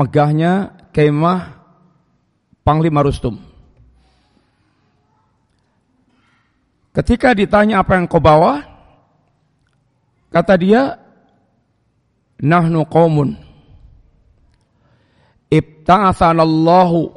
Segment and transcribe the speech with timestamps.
[0.00, 1.60] megahnya kemah
[2.64, 3.36] Panglima Rustum.
[6.96, 8.60] Ketika ditanya apa yang kau bawa,
[10.32, 10.96] kata dia,
[12.40, 13.36] nahnu qaumun
[15.52, 17.12] ibta'athanallahu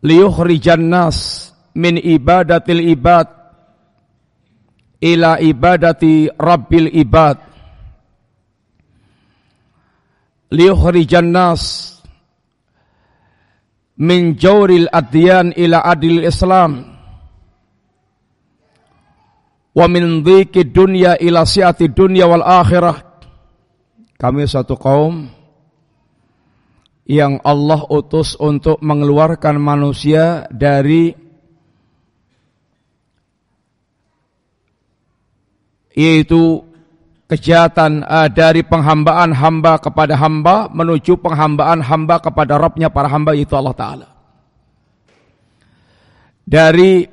[0.00, 3.28] liyukhrijan nas min ibadatil ibad
[5.02, 7.49] ila ibadati rabbil ibad
[10.50, 11.94] liyukhrijan nas
[14.00, 16.90] min jawril adyan ila adil islam
[19.70, 22.98] wa min dhiki dunya ila siati dunya wal akhirah
[24.18, 25.30] kami satu kaum
[27.10, 31.10] yang Allah utus untuk mengeluarkan manusia dari
[35.90, 36.69] yaitu
[37.30, 43.54] kejahatan uh, dari penghambaan hamba kepada hamba menuju penghambaan hamba kepada Rabbnya para hamba yaitu
[43.54, 44.08] Allah Ta'ala.
[46.42, 47.06] Dari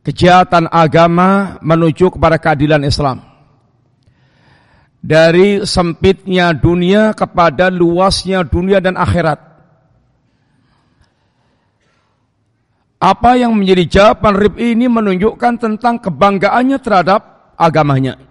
[0.00, 3.20] kejahatan agama menuju kepada keadilan Islam
[5.00, 9.48] dari sempitnya dunia kepada luasnya dunia dan akhirat.
[13.00, 18.29] Apa yang menjadi jawaban Rib ini menunjukkan tentang kebanggaannya terhadap agamanya.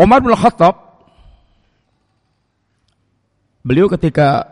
[0.00, 1.04] Umar bin Khattab
[3.60, 4.48] beliau ketika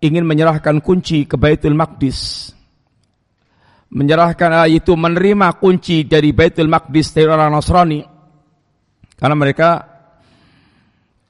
[0.00, 2.50] ingin menyerahkan kunci ke Baitul Maqdis
[3.92, 8.00] menyerahkan itu menerima kunci dari Baitul Maqdis dari orang Nasrani
[9.20, 9.70] karena mereka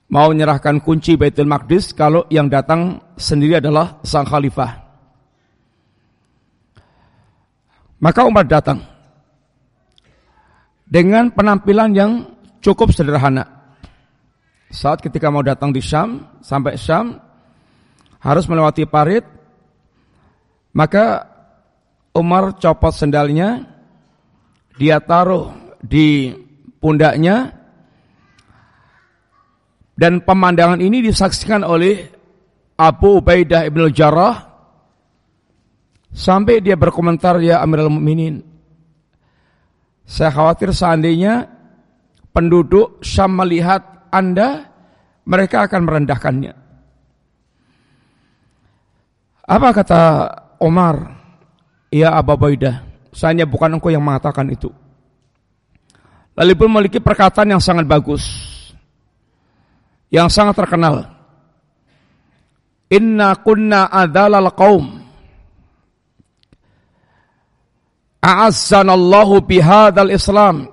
[0.08, 4.86] mau menyerahkan kunci Baitul Maqdis kalau yang datang sendiri adalah sang khalifah.
[7.98, 8.78] Maka Umar datang
[10.86, 12.12] dengan penampilan yang
[12.60, 13.44] cukup sederhana
[14.68, 17.16] saat ketika mau datang di Syam sampai Syam
[18.18, 19.38] harus melewati parit
[20.78, 21.26] maka
[22.14, 23.66] Umar copot sendalnya,
[24.78, 26.34] dia taruh di
[26.78, 27.54] pundaknya,
[29.98, 32.06] dan pemandangan ini disaksikan oleh
[32.78, 34.46] Abu Ubaidah ibn Jarrah
[36.14, 38.38] sampai dia berkomentar ya Amirul Mukminin.
[40.06, 41.57] Saya khawatir seandainya
[42.32, 44.68] penduduk Syam melihat Anda,
[45.28, 46.54] mereka akan merendahkannya.
[49.48, 50.02] Apa kata
[50.60, 51.16] Umar?
[51.88, 52.84] Ya Abu Baidah,
[53.16, 54.68] saya bukan engkau yang mengatakan itu.
[56.36, 58.22] Lalu pun memiliki perkataan yang sangat bagus.
[60.12, 61.08] Yang sangat terkenal.
[62.92, 65.02] Inna kunna adalal qaum.
[68.22, 70.70] A'azzanallahu bihadal Islam.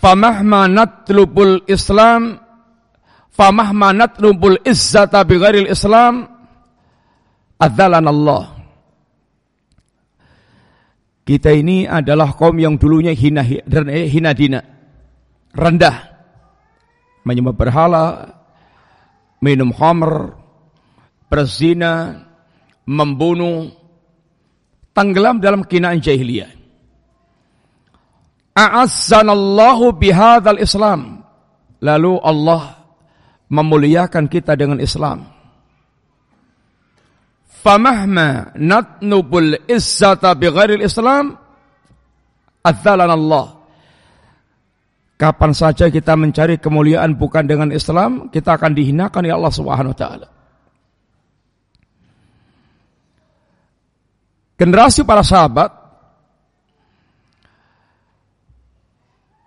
[0.00, 2.40] Famahma natlubul Islam
[3.40, 6.28] famahma natlubul izzata bighairil Islam
[7.60, 8.44] adzalan Allah.
[11.24, 14.60] Kita ini adalah kaum yang dulunya hina, hina dina.
[15.54, 15.96] Rendah.
[17.22, 18.06] Menyembah berhala.
[19.38, 20.34] Minum khamr.
[21.30, 22.26] Berzina.
[22.88, 23.70] Membunuh.
[24.90, 26.59] Tenggelam dalam kinaan jahiliyah.
[28.54, 31.22] A'azzanallahu bihadal Islam.
[31.80, 32.76] Lalu Allah
[33.48, 35.40] memuliakan kita dengan Islam
[37.60, 41.36] famahma natnubul izzata bighairil Islam
[42.64, 43.46] adzalana Allah
[45.20, 49.98] Kapan saja kita mencari kemuliaan bukan dengan Islam, kita akan dihinakan ya Allah Subhanahu wa
[50.00, 50.28] taala.
[54.56, 55.76] Generasi para sahabat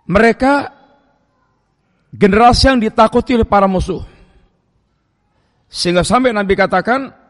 [0.08, 0.72] mereka
[2.14, 4.02] generasi yang ditakuti oleh para musuh.
[5.66, 7.24] Sehingga sampai Nabi katakan,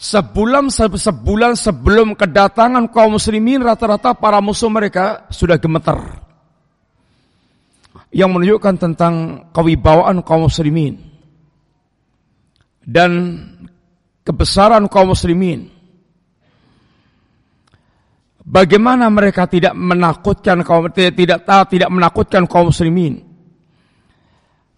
[0.00, 6.00] Sebulan sebulan sebelum kedatangan kaum muslimin rata-rata para musuh mereka sudah gemeter.
[8.08, 9.14] Yang menunjukkan tentang
[9.52, 11.04] kewibawaan kaum muslimin
[12.80, 13.10] dan
[14.26, 15.69] kebesaran kaum muslimin.
[18.50, 23.22] Bagaimana mereka tidak menakutkan kaum tidak tidak menakutkan kaum muslimin.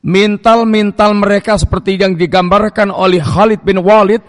[0.04, 4.20] Mental-mental mereka seperti yang digambarkan oleh Khalid bin Walid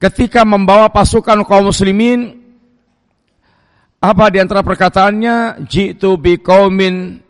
[0.00, 2.40] ketika membawa pasukan kaum muslimin.
[4.00, 5.68] Apa di antara perkataannya?
[5.68, 7.20] Jitu biqaumin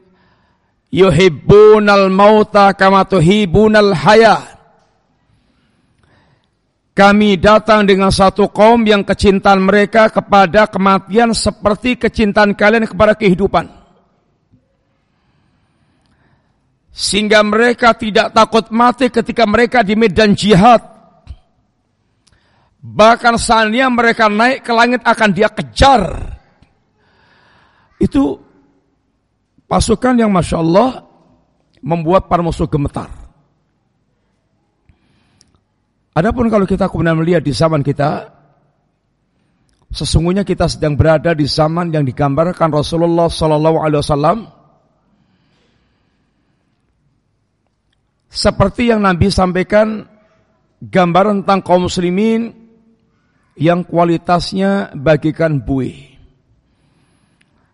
[0.95, 4.52] yuhibbunal mauta kama tuhibbunal haya
[6.93, 13.65] Kami datang dengan satu kaum yang kecintaan mereka kepada kematian seperti kecintaan kalian kepada kehidupan.
[16.93, 20.85] Sehingga mereka tidak takut mati ketika mereka di medan jihad.
[22.85, 26.03] Bahkan seandainya mereka naik ke langit akan dia kejar.
[27.97, 28.37] Itu
[29.65, 31.09] pasukan yang Masya Allah
[31.81, 33.22] membuat para musuh gemetar.
[36.13, 38.29] Adapun kalau kita kemudian melihat di zaman kita,
[39.89, 44.39] sesungguhnya kita sedang berada di zaman yang digambarkan Rasulullah Sallallahu Alaihi Wasallam
[48.33, 50.05] seperti yang Nabi sampaikan
[50.85, 52.53] gambaran tentang kaum muslimin
[53.57, 56.13] yang kualitasnya bagikan buih.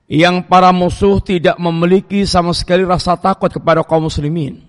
[0.09, 4.68] Yang para musuh tidak memiliki sama sekali rasa takut kepada kaum muslimin.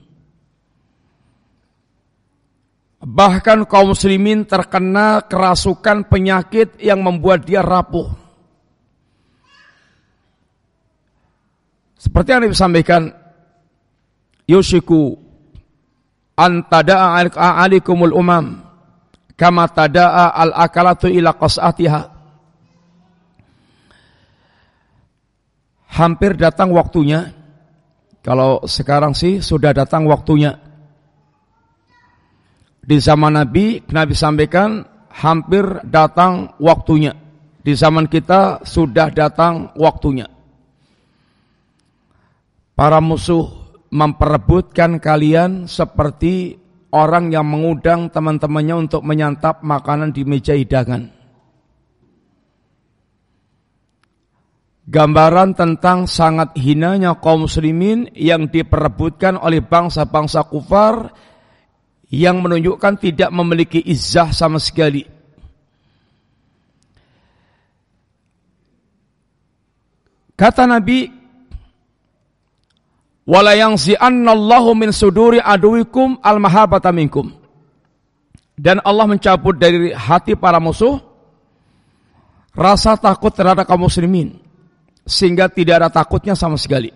[3.09, 8.05] Bahkan kaum muslimin terkena kerasukan penyakit yang membuat dia rapuh.
[11.97, 13.09] Seperti yang disampaikan
[14.45, 15.17] Yushiku
[16.37, 17.25] antada'a
[17.65, 18.61] alikumul umam
[19.33, 22.13] kama tada'a al-akalatu ila qas'atiha.
[25.97, 27.33] Hampir datang waktunya.
[28.21, 30.68] Kalau sekarang sih sudah datang waktunya
[32.89, 34.81] di zaman Nabi, Nabi sampaikan
[35.13, 37.13] hampir datang waktunya.
[37.61, 40.25] Di zaman kita sudah datang waktunya.
[42.73, 43.45] Para musuh
[43.93, 46.57] memperebutkan kalian seperti
[46.89, 51.13] orang yang mengundang teman-temannya untuk menyantap makanan di meja hidangan.
[54.89, 61.13] Gambaran tentang sangat hinanya kaum muslimin yang diperebutkan oleh bangsa-bangsa kufar
[62.09, 65.05] yang menunjukkan tidak memiliki izah sama sekali.
[70.33, 71.05] Kata Nabi,
[73.29, 77.29] "Wala yangzi'annallahu min suduri aduwikum al-mahabata minkum."
[78.59, 80.99] Dan Allah mencabut dari hati para musuh
[82.51, 84.35] rasa takut terhadap kaum muslimin
[85.07, 86.91] sehingga tidak ada takutnya sama sekali.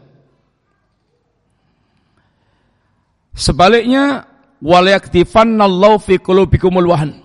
[3.31, 4.32] Sebaliknya
[4.63, 7.19] walayaktifannallahu fi qulubikumul wahan.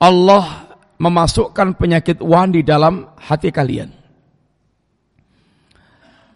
[0.00, 3.92] Allah memasukkan penyakit wahan di dalam hati kalian.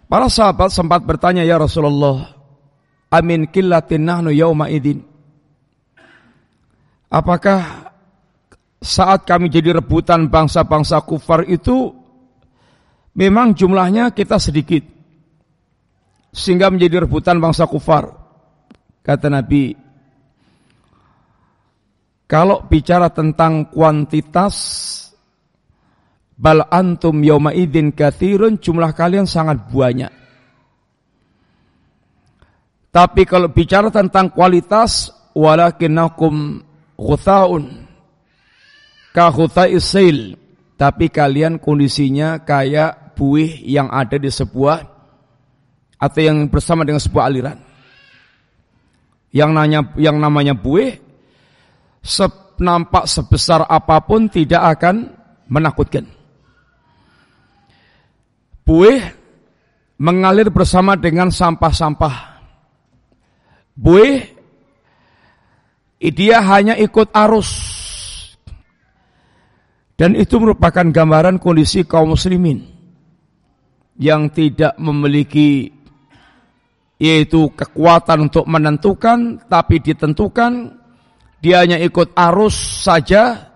[0.06, 2.30] Para sahabat sempat bertanya ya Rasulullah,
[3.10, 5.02] amin killatin nahnu yauma idin.
[7.10, 7.90] Apakah
[8.78, 11.90] saat kami jadi rebutan bangsa-bangsa kufar itu
[13.18, 14.86] memang jumlahnya kita sedikit
[16.30, 18.15] sehingga menjadi rebutan bangsa kufar.
[19.06, 19.70] Kata Nabi,
[22.26, 24.58] kalau bicara tentang kuantitas,
[26.34, 30.10] bal antum yawma idin kathirun, jumlah kalian sangat banyak.
[32.90, 36.66] Tapi kalau bicara tentang kualitas, walakinakum
[36.98, 37.86] ghuthaun,
[39.14, 39.30] ka
[39.70, 40.34] isil,
[40.74, 44.82] tapi kalian kondisinya kayak buih yang ada di sebuah
[45.94, 47.65] atau yang bersama dengan sebuah aliran
[49.36, 50.96] yang nanya yang namanya buih
[52.00, 52.24] se,
[52.56, 55.12] nampak sebesar apa pun tidak akan
[55.52, 56.08] menakutkan.
[58.64, 59.04] Buih
[60.00, 62.40] mengalir bersama dengan sampah-sampah.
[63.76, 64.24] Buih
[66.00, 67.50] dia hanya ikut arus.
[69.96, 72.68] Dan itu merupakan gambaran kondisi kaum muslimin
[73.96, 75.75] yang tidak memiliki
[76.96, 80.72] yaitu kekuatan untuk menentukan tapi ditentukan
[81.40, 83.52] dia hanya ikut arus saja.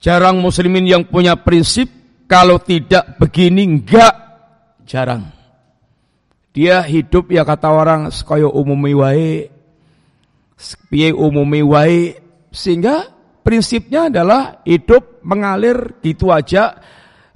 [0.00, 1.88] Jarang muslimin yang punya prinsip
[2.28, 4.12] kalau tidak begini enggak.
[4.84, 5.32] Jarang.
[6.54, 9.48] Dia hidup ya kata orang kaya umumi wae
[10.88, 12.20] piye umumi wae.
[12.54, 13.10] Sehingga
[13.42, 16.78] prinsipnya adalah hidup mengalir gitu aja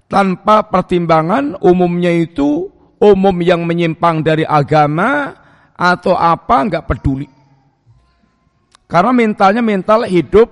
[0.07, 5.35] tanpa pertimbangan umumnya itu umum yang menyimpang dari agama
[5.79, 7.27] atau apa nggak peduli.
[8.89, 10.49] Karena mentalnya mental hidup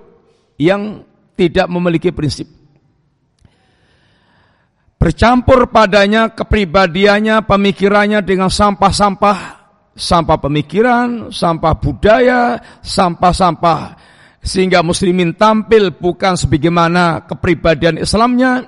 [0.61, 2.47] yang tidak memiliki prinsip.
[4.97, 9.37] Bercampur padanya kepribadiannya, pemikirannya dengan sampah-sampah,
[9.93, 13.81] sampah pemikiran, sampah budaya, sampah-sampah.
[14.41, 18.65] Sehingga muslimin tampil bukan sebagaimana kepribadian Islamnya,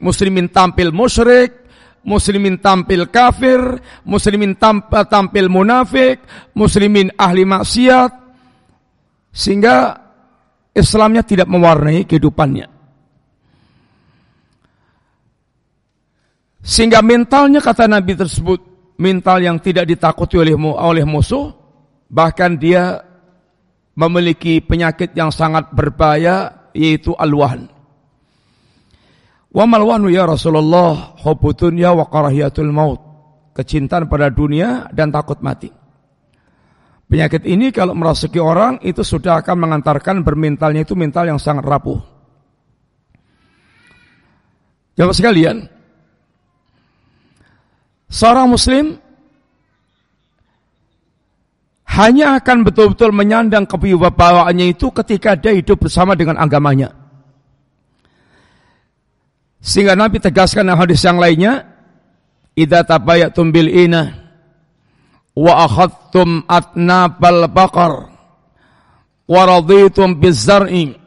[0.00, 1.67] muslimin tampil musyrik,
[2.08, 3.60] muslimin tampil kafir,
[4.08, 6.24] muslimin tampil munafik,
[6.56, 8.12] muslimin ahli maksiat,
[9.28, 9.92] Sehingga
[10.72, 12.66] Islamnya tidak mewarnai kehidupannya.
[16.64, 18.60] Sehingga mentalnya kata Nabi tersebut
[18.98, 21.54] mental yang tidak ditakuti oleh oleh musuh,
[22.10, 22.98] bahkan dia
[23.94, 27.77] memiliki penyakit yang sangat berbahaya yaitu alwahan.
[29.48, 33.00] Wa malwanu ya Rasulullah hubutun ya wa karahiyatul maut.
[33.56, 35.72] Kecintaan pada dunia dan takut mati.
[37.08, 41.96] Penyakit ini kalau merasuki orang itu sudah akan mengantarkan bermentalnya itu mental yang sangat rapuh.
[44.98, 45.64] Jawab sekalian,
[48.10, 48.98] seorang muslim
[51.86, 56.97] hanya akan betul-betul menyandang kewibawaannya itu ketika dia hidup bersama dengan agamanya.
[59.58, 61.66] Sehingga Nabi tegaskan dalam hadis yang lainnya,
[62.54, 64.14] "Idza tabayatum bil ina
[65.38, 68.10] wa akhadtum atnabal baqar
[69.28, 70.98] wa raditum bizar'i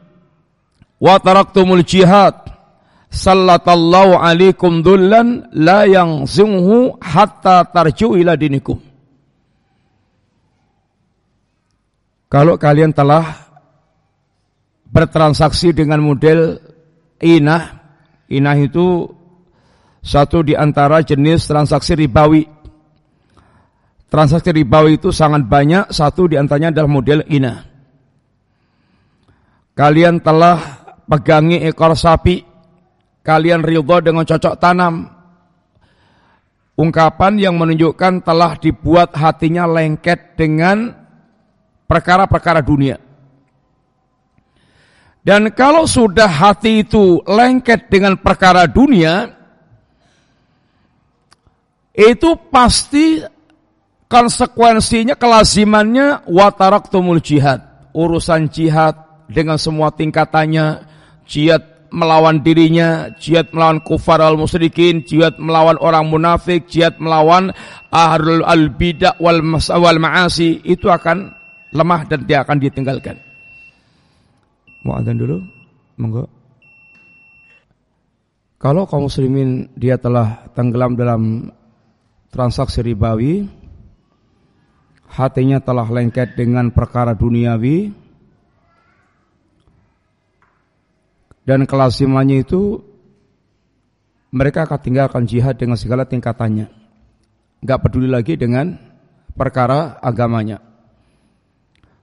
[1.02, 2.42] wa taraktumul jihad
[3.12, 8.80] sallatallahu alaikum dullan la yangzimhu hatta tarju ila dinikum.
[12.32, 13.52] Kalau kalian telah
[14.88, 16.56] bertransaksi dengan model
[17.20, 17.81] inah,
[18.32, 19.04] inah itu
[20.02, 22.48] satu di antara jenis transaksi ribawi.
[24.08, 27.64] Transaksi ribawi itu sangat banyak, satu di antaranya adalah model inah.
[29.72, 30.60] Kalian telah
[31.08, 32.44] pegangi ekor sapi
[33.24, 35.08] kalian ridho dengan cocok tanam.
[36.76, 40.92] Ungkapan yang menunjukkan telah dibuat hatinya lengket dengan
[41.84, 43.11] perkara-perkara dunia.
[45.22, 49.30] Dan kalau sudah hati itu lengket dengan perkara dunia,
[51.94, 53.22] itu pasti
[54.10, 57.62] konsekuensinya, kelazimannya wataraktumul jihad.
[57.94, 58.98] Urusan jihad
[59.30, 60.90] dengan semua tingkatannya,
[61.22, 67.54] jihad melawan dirinya, jihad melawan kufar al musyrikin, jihad melawan orang munafik, jihad melawan
[67.94, 71.30] ahlul al bidah wal wal maasi itu akan
[71.70, 73.31] lemah dan dia akan ditinggalkan.
[74.82, 75.38] Mau adzan dulu?
[75.98, 76.26] Monggo.
[78.62, 81.50] Kalau kaum muslimin dia telah tenggelam dalam
[82.30, 83.50] transaksi ribawi,
[85.10, 87.90] hatinya telah lengket dengan perkara duniawi,
[91.42, 92.78] dan kelasimannya itu
[94.30, 96.70] mereka akan tinggalkan jihad dengan segala tingkatannya.
[97.62, 98.78] Gak peduli lagi dengan
[99.36, 100.71] perkara agamanya.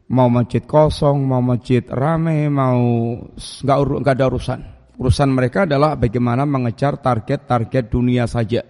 [0.09, 2.81] Mau masjid kosong, mau masjid rame, mau
[3.37, 4.59] nggak nggak ada urusan.
[4.97, 8.65] Urusan mereka adalah bagaimana mengejar target-target dunia saja.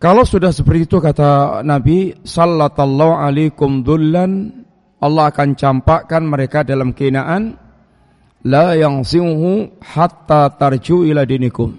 [0.00, 4.64] Kalau sudah seperti itu kata Nabi sallallahu alaikum dullan
[5.00, 7.56] Allah akan campakkan mereka dalam kinaan
[8.44, 11.72] la yang yangsimuhu hatta tarju ila dinikum.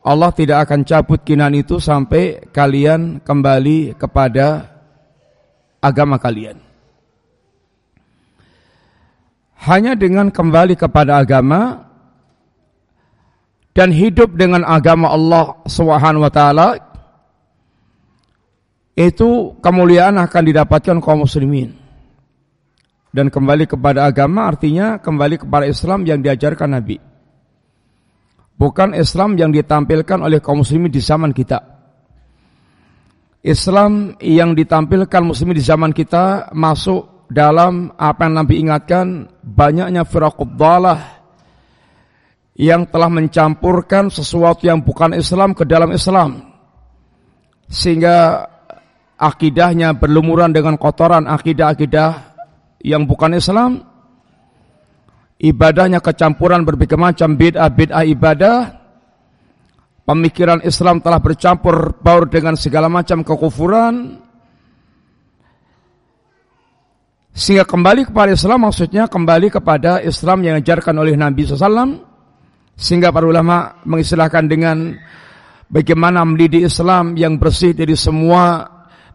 [0.00, 4.69] Allah tidak akan cabut kinan itu sampai kalian kembali kepada
[5.80, 6.60] agama kalian.
[9.60, 11.84] Hanya dengan kembali kepada agama
[13.76, 16.32] dan hidup dengan agama Allah Subhanahu wa
[18.96, 21.76] itu kemuliaan akan didapatkan kaum muslimin.
[23.10, 27.00] Dan kembali kepada agama artinya kembali kepada Islam yang diajarkan Nabi.
[28.60, 31.69] Bukan Islam yang ditampilkan oleh kaum muslimin di zaman kita.
[33.40, 40.52] Islam yang ditampilkan muslimin di zaman kita masuk dalam apa yang Nabi ingatkan banyaknya firaqud
[42.60, 46.52] yang telah mencampurkan sesuatu yang bukan Islam ke dalam Islam.
[47.70, 48.44] Sehingga
[49.16, 52.10] akidahnya berlumuran dengan kotoran akidah-akidah
[52.84, 53.84] yang bukan Islam
[55.40, 58.79] ibadahnya kecampuran berbagai macam bid'ah bid'ah ibadah
[60.10, 64.18] pemikiran Islam telah bercampur baur dengan segala macam kekufuran.
[67.30, 72.02] Sehingga kembali kepada Islam maksudnya kembali kepada Islam yang diajarkan oleh Nabi SAW
[72.74, 74.98] sehingga para ulama mengistilahkan dengan
[75.70, 78.66] bagaimana mendidik Islam yang bersih dari semua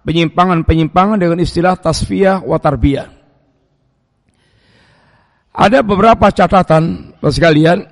[0.07, 3.11] penyimpangan-penyimpangan dengan istilah tasfiyah wa tarbiyah.
[5.55, 7.83] Ada beberapa catatan, sekalian,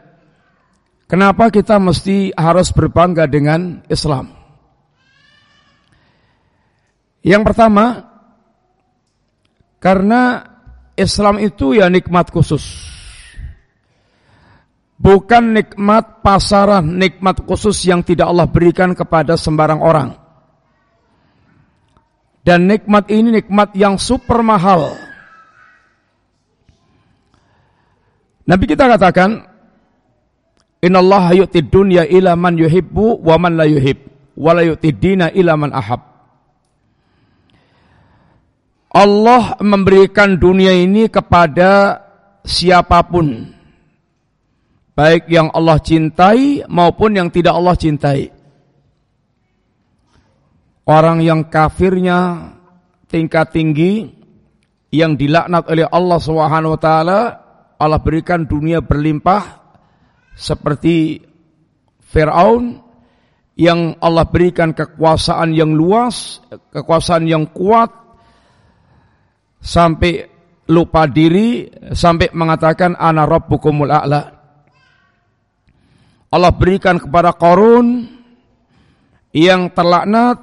[1.13, 4.33] kenapa kita mesti harus berbangga dengan Islam.
[7.21, 8.09] Yang pertama,
[9.77, 10.41] karena
[10.97, 12.89] Islam itu ya nikmat khusus.
[14.97, 20.17] Bukan nikmat pasaran, nikmat khusus yang tidak Allah berikan kepada sembarang orang.
[22.41, 24.97] Dan nikmat ini nikmat yang super mahal.
[28.43, 29.52] Nabi kita katakan,
[30.83, 34.03] Inna Allah yu'tid dunya ila man yuhibbu wa man la yuhib,
[34.35, 36.03] wa la yu'tid dina ila man ahab.
[38.91, 42.03] Allah memberikan dunia ini kepada
[42.43, 43.55] siapa pun.
[44.93, 48.29] Baik yang Allah cintai maupun yang tidak Allah cintai.
[50.83, 52.51] Orang yang kafirnya
[53.07, 54.11] tingkat tinggi
[54.93, 56.19] yang dilaknat oleh Allah
[56.77, 57.19] taala
[57.79, 59.62] Allah berikan dunia berlimpah
[60.33, 61.21] seperti
[62.01, 62.81] Firaun
[63.53, 66.41] yang Allah berikan kekuasaan yang luas,
[66.73, 67.89] kekuasaan yang kuat
[69.61, 70.25] sampai
[70.69, 74.21] lupa diri sampai mengatakan ana rabbukumul a'la.
[76.33, 78.09] Allah berikan kepada Korun
[79.37, 80.41] yang terlaknat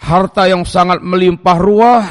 [0.00, 2.04] harta yang sangat melimpah ruah,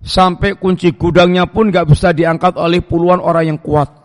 [0.00, 3.97] sampai kunci gudangnya pun gak bisa diangkat oleh puluhan orang yang kuat.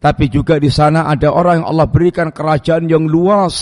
[0.00, 3.56] Tapi juga di sana ada orang yang Allah berikan kerajaan yang luas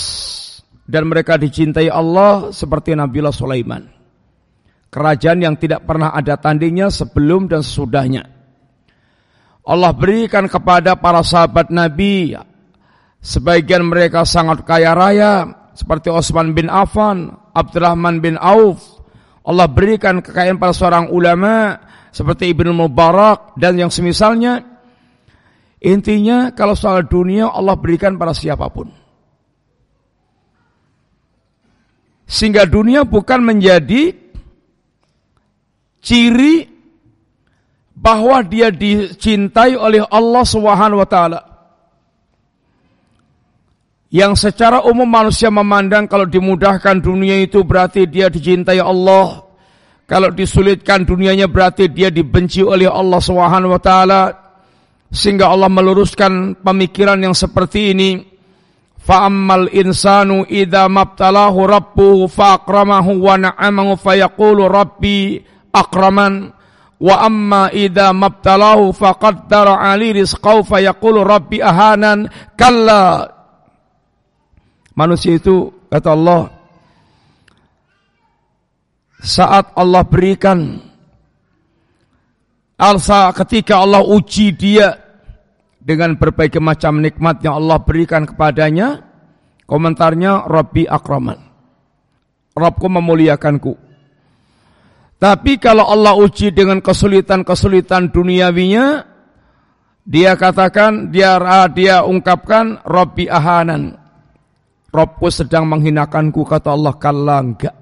[0.86, 3.82] dan mereka dicintai Allah seperti Nabiullah Sulaiman.
[4.88, 8.24] Kerajaan yang tidak pernah ada tandingnya sebelum dan sesudahnya.
[9.68, 12.32] Allah berikan kepada para sahabat Nabi
[13.20, 19.02] sebagian mereka sangat kaya raya, seperti Osman bin Affan, Abdurrahman bin Auf.
[19.42, 21.76] Allah berikan kekayaan pada seorang ulama
[22.14, 24.77] seperti Ibnu Mubarak dan yang semisalnya.
[25.78, 28.90] Intinya kalau soal dunia Allah berikan pada siapa pun.
[32.28, 34.12] Sehingga dunia bukan menjadi
[36.02, 36.66] ciri
[37.94, 41.40] bahwa dia dicintai oleh Allah Subhanahu wa taala
[44.08, 49.44] yang secara umum manusia memandang kalau dimudahkan dunia itu berarti dia dicintai Allah.
[50.08, 54.47] Kalau disulitkan dunianya berarti dia dibenci oleh Allah Subhanahu wa taala.
[55.08, 58.10] Sehingga Allah meluruskan pemikiran yang seperti ini.
[59.00, 65.40] Fa'ammal insanu idza mabtalahu rabbuhu fa'akramahu wa na'amahu fayaqulu rabbi
[65.72, 66.52] akraman.
[67.00, 72.28] Wa amma idza mabtalahu faqaddara ali rizqahu fayaqulu rabbi ahanan.
[72.52, 73.24] Kalla.
[74.92, 76.58] Manusia itu kata Allah
[79.18, 80.78] saat Allah berikan
[82.78, 84.94] alsa ketika Allah uji dia
[85.88, 89.08] dengan berbagai macam nikmat yang Allah berikan kepadanya
[89.64, 91.48] komentarnya Rabbi akraman
[92.58, 93.72] Rabbku memuliakanku.
[95.18, 99.02] Tapi kalau Allah uji dengan kesulitan-kesulitan duniawinya
[100.06, 101.38] dia katakan dia
[101.74, 103.98] dia ungkapkan Rabbi ahanan.
[104.88, 107.76] Robku sedang menghinakanku kata Allah kalla enggak.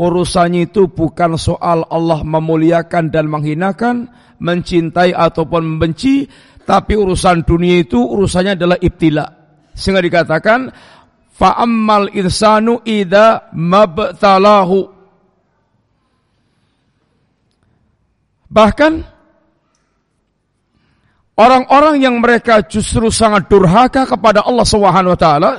[0.00, 6.26] Urusannya itu bukan soal Allah memuliakan dan menghinakan, mencintai ataupun membenci,
[6.62, 9.26] tapi urusan dunia itu urusannya adalah ibtila.
[9.74, 10.70] Sehingga dikatakan
[11.34, 14.80] fa'ammal insanu idza mabtalahu.
[18.52, 18.92] Bahkan
[21.40, 25.50] orang-orang yang mereka justru sangat durhaka kepada Allah Subhanahu wa taala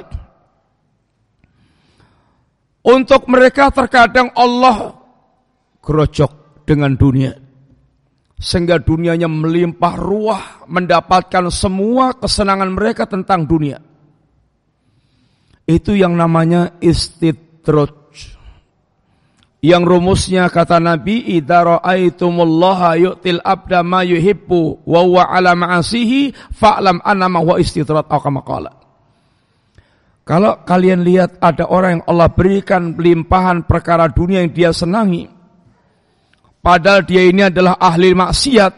[2.86, 4.94] untuk mereka terkadang Allah
[5.82, 7.43] gerojok dengan dunia.
[8.44, 13.80] Sehingga dunianya melimpah ruah mendapatkan semua kesenangan mereka tentang dunia.
[15.64, 18.04] Itu yang namanya istidroj.
[19.64, 27.00] Yang rumusnya kata Nabi, "Idza ra'aitumullaha yu'til abda ma yuhibbu wa huwa ala ma'asihi fa'lam
[27.00, 28.84] annama huwa istidraj." Atau.
[30.28, 35.32] Kalau kalian lihat ada orang yang Allah berikan limpahan perkara dunia yang dia senangi,
[36.64, 38.74] padahal dia ini adalah ahli maksiat,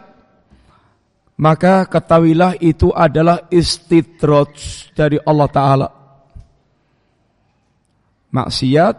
[1.38, 4.52] maka ketahuilah itu adalah istidraj
[4.98, 5.90] dari Allah Ta'ala.
[8.34, 8.96] Maksiat,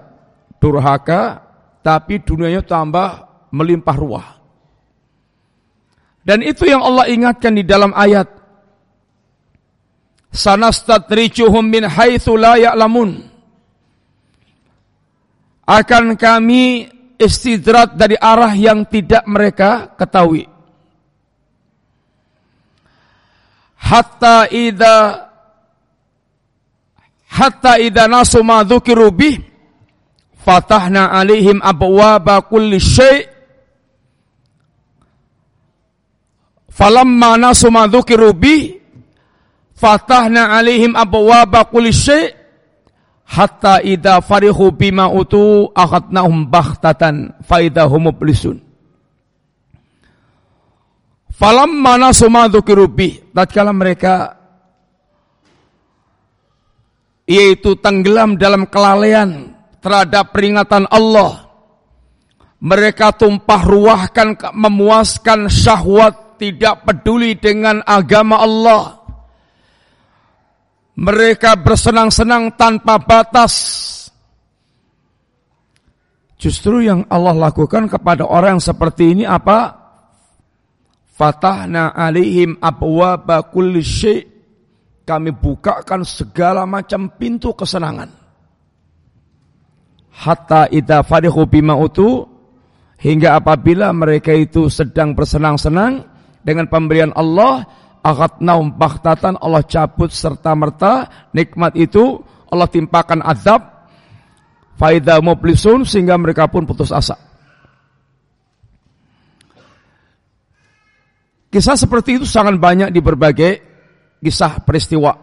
[0.63, 1.43] durhaka,
[1.83, 4.29] tapi dunianya tambah melimpah ruah.
[6.27, 8.27] Dan itu yang Allah ingatkan di dalam ayat
[10.35, 13.25] sanastadrijuhum min haitsu la ya'lamun
[15.67, 20.45] akan kami istidrat dari arah yang tidak mereka ketahui.
[23.77, 24.97] Hatta idza
[27.31, 29.41] hatta idza nasu ma dzukiru bih
[30.43, 33.27] fatahna alaihim abwaba kulli syai'
[36.71, 38.77] falamma nasu ma dzukiru bih
[39.77, 42.36] fatahna alaihim abwaba kulli syai'
[43.27, 48.63] hatta idza farihu bima utu akhadnahum baghtatan fa idahum mublisun.
[51.37, 54.41] Falam mana suma tatkala mereka
[57.29, 61.51] yaitu tenggelam dalam kelalaian terhadap peringatan Allah
[62.63, 68.96] mereka tumpah ruahkan memuaskan syahwat tidak peduli dengan agama Allah
[70.97, 73.55] mereka bersenang-senang tanpa batas.
[76.37, 79.73] Justru yang Allah lakukan kepada orang seperti ini apa?
[81.17, 84.37] Fatahna alihim abwaba kulli syai'
[85.07, 88.11] kami bukakan segala macam pintu kesenangan.
[90.17, 92.25] Hatta idza farihu bima utu
[93.01, 96.05] hingga apabila mereka itu sedang bersenang-senang
[96.43, 97.65] dengan pemberian Allah,
[98.39, 103.91] naum bahtatan Allah cabut serta merta nikmat itu Allah timpakan azab
[104.79, 107.19] faida mublisun sehingga mereka pun putus asa.
[111.51, 113.53] Kisah seperti itu sangat banyak di berbagai
[114.21, 115.15] kisah peristiwa.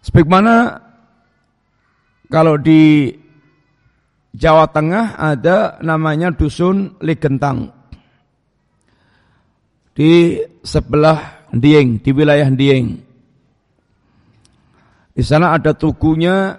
[0.00, 0.80] Sebagaimana
[2.32, 3.12] kalau di
[4.32, 7.79] Jawa Tengah ada namanya dusun Ligentang
[10.00, 12.96] di sebelah Dieng, di wilayah Dieng.
[15.12, 16.56] Di sana ada tugunya,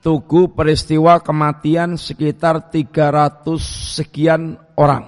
[0.00, 3.44] tugu peristiwa kematian sekitar 300
[4.00, 5.04] sekian orang.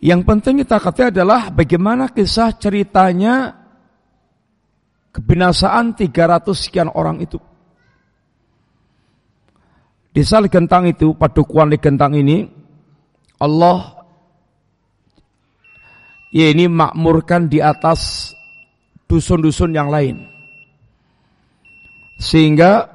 [0.00, 3.52] Yang penting kita katakan adalah bagaimana kisah ceritanya
[5.12, 7.36] kebinasaan 300 sekian orang itu.
[10.08, 12.48] Desa Legentang itu, padukuan Legentang ini,
[13.36, 14.03] Allah
[16.34, 18.34] ya ini makmurkan di atas
[19.06, 20.26] dusun-dusun yang lain.
[22.18, 22.90] Sehingga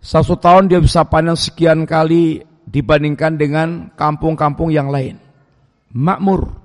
[0.00, 5.20] satu tahun dia bisa panen sekian kali dibandingkan dengan kampung-kampung yang lain.
[5.92, 6.56] Makmur.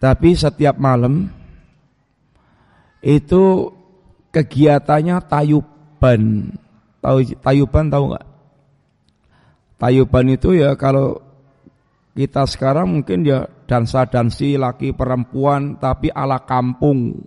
[0.00, 1.28] Tapi setiap malam
[3.00, 3.72] itu
[4.32, 6.52] kegiatannya tayuban.
[7.00, 8.26] Tahu tayuban tahu nggak?
[9.80, 11.29] Tayuban itu ya kalau
[12.10, 17.22] kita sekarang mungkin ya dansa dansi laki perempuan tapi ala kampung.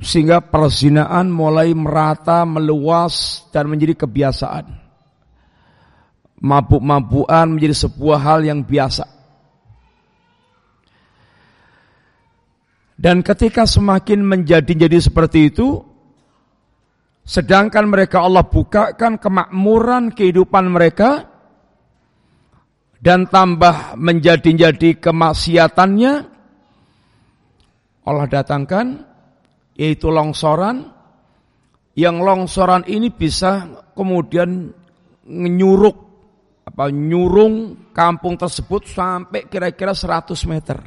[0.00, 4.66] Sehingga perzinaan mulai merata, meluas dan menjadi kebiasaan.
[6.40, 9.04] Mabuk-mabukan menjadi sebuah hal yang biasa.
[13.00, 15.84] Dan ketika semakin menjadi-jadi seperti itu,
[17.24, 21.29] sedangkan mereka Allah bukakan kemakmuran kehidupan mereka,
[23.00, 26.12] dan tambah menjadi-jadi kemaksiatannya
[28.04, 28.86] Allah datangkan
[29.72, 30.92] yaitu longsoran
[31.96, 34.68] yang longsoran ini bisa kemudian
[35.28, 35.96] nyuruk
[36.68, 40.78] apa nyurung kampung tersebut sampai kira-kira 100 meter.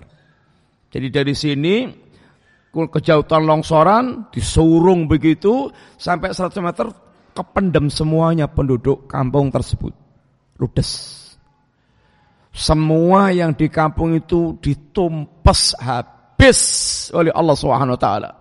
[0.94, 1.76] Jadi dari sini
[2.74, 6.86] kejauhan longsoran disurung begitu sampai 100 meter
[7.34, 9.94] kependem semuanya penduduk kampung tersebut.
[10.62, 11.23] Ludes.
[12.54, 16.62] Semua yang di kampung itu ditumpes habis
[17.10, 18.32] oleh Allah Subhanahu taala.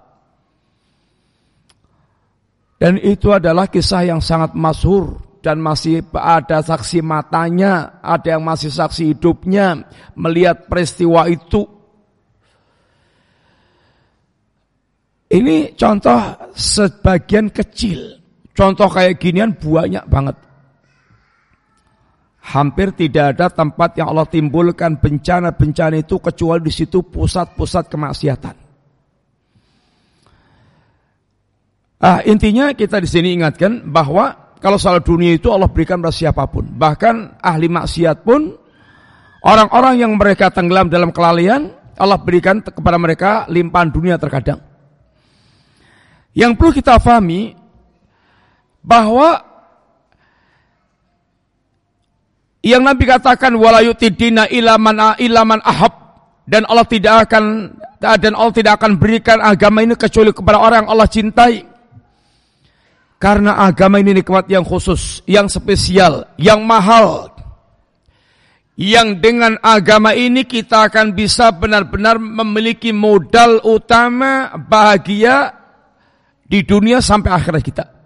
[2.77, 8.69] Dan itu adalah kisah yang sangat masyhur dan masih ada saksi matanya, ada yang masih
[8.69, 9.81] saksi hidupnya
[10.13, 11.65] melihat peristiwa itu.
[15.33, 16.21] Ini contoh
[16.53, 18.21] sebagian kecil.
[18.53, 20.37] Contoh kayak ginian banyak banget.
[22.43, 28.57] Hampir tidak ada tempat yang Allah timbulkan bencana-bencana itu kecuali di situ pusat-pusat kemaksiatan.
[32.03, 36.51] Ah, intinya kita di sini ingatkan bahwa kalau soal dunia itu Allah berikan pada siapa
[36.51, 36.67] pun.
[36.67, 38.59] Bahkan ahli maksiat pun
[39.47, 44.59] orang-orang yang mereka tenggelam dalam kelalaian Allah berikan kepada mereka limpahan dunia terkadang.
[46.35, 47.55] Yang perlu kita pahami
[48.83, 49.52] bahwa
[52.63, 55.99] Yang Nabi katakan walayutidina ilaman ilaman ahab
[56.47, 60.91] dan Allah tidak akan dan Allah tidak akan berikan agama ini kecuali kepada orang yang
[60.95, 61.57] Allah cintai.
[63.19, 67.31] Karena agama ini nikmat yang khusus, yang spesial, yang mahal.
[68.75, 75.55] Yang dengan agama ini kita akan bisa benar-benar memiliki modal utama bahagia
[76.47, 78.02] di dunia sampai akhirat kita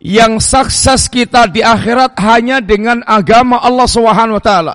[0.00, 4.74] yang sukses kita di akhirat hanya dengan agama Allah Subhanahu wa taala.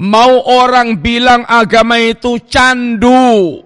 [0.00, 3.60] Mau orang bilang agama itu candu.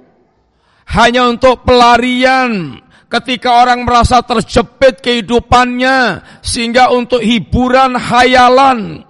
[0.91, 2.83] Hanya untuk pelarian.
[3.07, 6.27] Ketika orang merasa terjepit kehidupannya.
[6.43, 9.07] Sehingga untuk hiburan hayalan.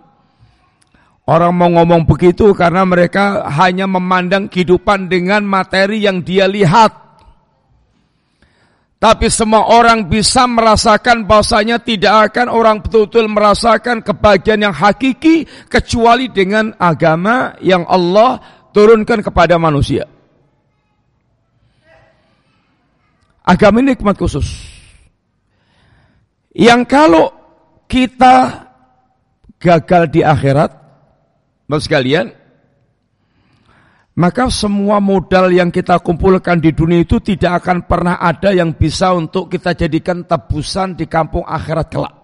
[1.24, 7.04] Orang mau ngomong begitu karena mereka hanya memandang kehidupan dengan materi yang dia lihat.
[9.05, 16.33] Tapi semua orang bisa merasakan bahwasanya tidak akan orang betul-betul merasakan kebahagiaan yang hakiki kecuali
[16.33, 18.40] dengan agama yang Allah
[18.73, 20.09] turunkan kepada manusia.
[23.45, 24.73] Agama ini nikmat khusus.
[26.57, 27.29] Yang kalau
[27.85, 28.64] kita
[29.61, 30.73] gagal di akhirat,
[31.69, 32.33] Bapak sekalian,
[34.14, 39.11] maka semua modal yang kita kumpulkan di dunia itu tidak akan pernah ada yang bisa
[39.11, 42.14] untuk kita jadikan tebusan di kampung akhirat kelak.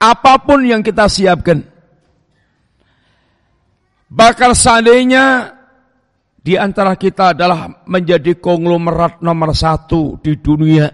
[0.00, 1.60] Apa pun yang kita siapkan.
[4.08, 5.52] Bakal seandainya
[6.40, 10.88] di antara kita adalah menjadi konglomerat nomor satu di dunia.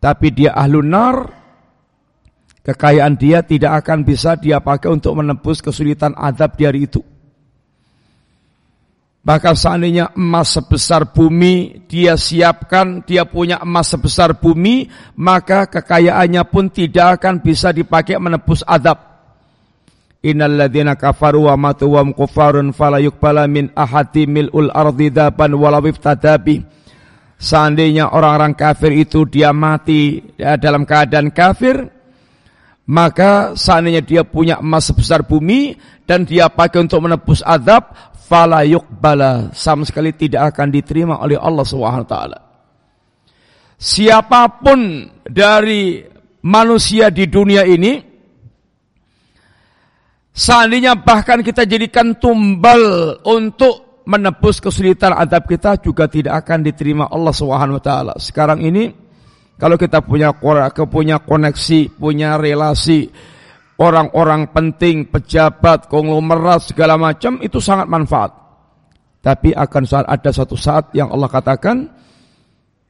[0.00, 1.16] Tapi dia ahlun nar,
[2.60, 7.00] Kekayaan dia tidak akan bisa dia pakai untuk menembus kesulitan adab di hari itu.
[9.30, 16.66] Bahkan seandainya emas sebesar bumi dia siapkan, dia punya emas sebesar bumi, maka kekayaannya pun
[16.66, 18.98] tidak akan bisa dipakai menembus adab.
[20.26, 22.98] Innal ladzina kafaru wa matu wa kufarun fala
[23.46, 26.66] min ahadi mil'ul ardi daban walaw iftadabi.
[27.38, 31.86] Seandainya orang-orang kafir itu dia mati ya, dalam keadaan kafir,
[32.90, 39.50] maka seandainya dia punya emas sebesar bumi dan dia pakai untuk menebus azab, fala yuqbala
[39.50, 42.38] sama sekali tidak akan diterima oleh Allah Subhanahu taala.
[43.74, 45.98] Siapa pun dari
[46.46, 47.98] manusia di dunia ini
[50.30, 57.34] seandainya bahkan kita jadikan tumbal untuk menebus kesulitan adab kita juga tidak akan diterima Allah
[57.34, 58.14] Subhanahu taala.
[58.22, 58.94] Sekarang ini
[59.58, 60.30] kalau kita punya
[60.86, 63.10] punya koneksi, punya relasi,
[63.80, 68.36] orang-orang penting, pejabat, konglomerat segala macam itu sangat manfaat.
[69.20, 71.88] Tapi akan saat ada satu saat yang Allah katakan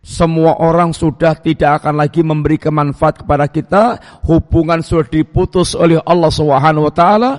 [0.01, 3.83] semua orang sudah tidak akan lagi memberi kemanfaat kepada kita,
[4.25, 7.33] hubungan sudah diputus oleh Allah Subhanahu wa taala.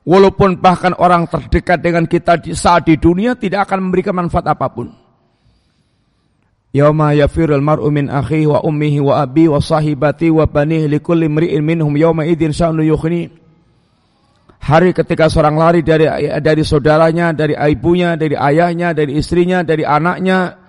[0.00, 4.66] Walaupun bahkan orang terdekat dengan kita di saat di dunia tidak akan memberikan manfaat apa
[4.72, 4.88] pun.
[6.70, 11.66] Yawma yafirul mar'u min akhihi wa ummihi wa abi wa sahibati wa banihi likulli mri'in
[11.66, 13.26] minhum yawma idzin sya'nu yukhni.
[14.60, 16.06] Hari ketika seorang lari dari
[16.38, 20.60] dari saudaranya, dari ibunya, dari ayahnya, dari istrinya, dari anaknya,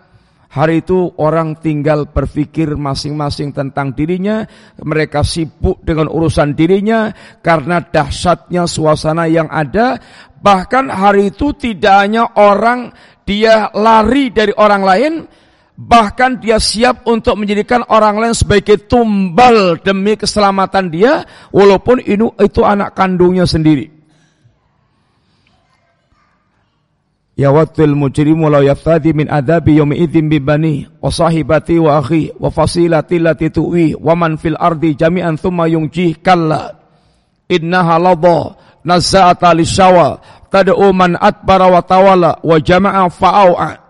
[0.52, 4.44] Hari itu orang tinggal berpikir masing-masing tentang dirinya,
[4.84, 7.08] mereka sibuk dengan urusan dirinya
[7.40, 9.96] karena dahsyatnya suasana yang ada.
[10.44, 12.92] Bahkan hari itu tidak hanya orang
[13.24, 15.14] dia lari dari orang lain,
[15.78, 22.62] Bahkan dia siap untuk menjadikan orang lain sebagai tumbal demi keselamatan dia, walaupun ini itu
[22.62, 24.02] anak kandungnya sendiri.
[27.42, 32.30] Ya watil mujrimu law yaftadi min adabi yawmi idzin bi bani wa sahibati wa akhi
[32.38, 36.78] wa fasilati lati tuwi wa man fil ardi jami'an thumma yunjih kalla
[37.50, 40.22] innaha ladha nazza'ata lishawa
[40.54, 43.81] tad'u man atbara wa tawala wa jama'a fa'au'a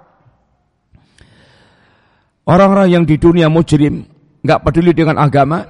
[2.42, 4.02] Orang-orang yang di dunia mujrim,
[4.42, 5.62] nggak peduli dengan agama,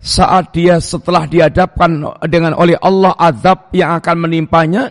[0.00, 4.88] saat dia setelah dihadapkan dengan oleh Allah azab yang akan menimpanya,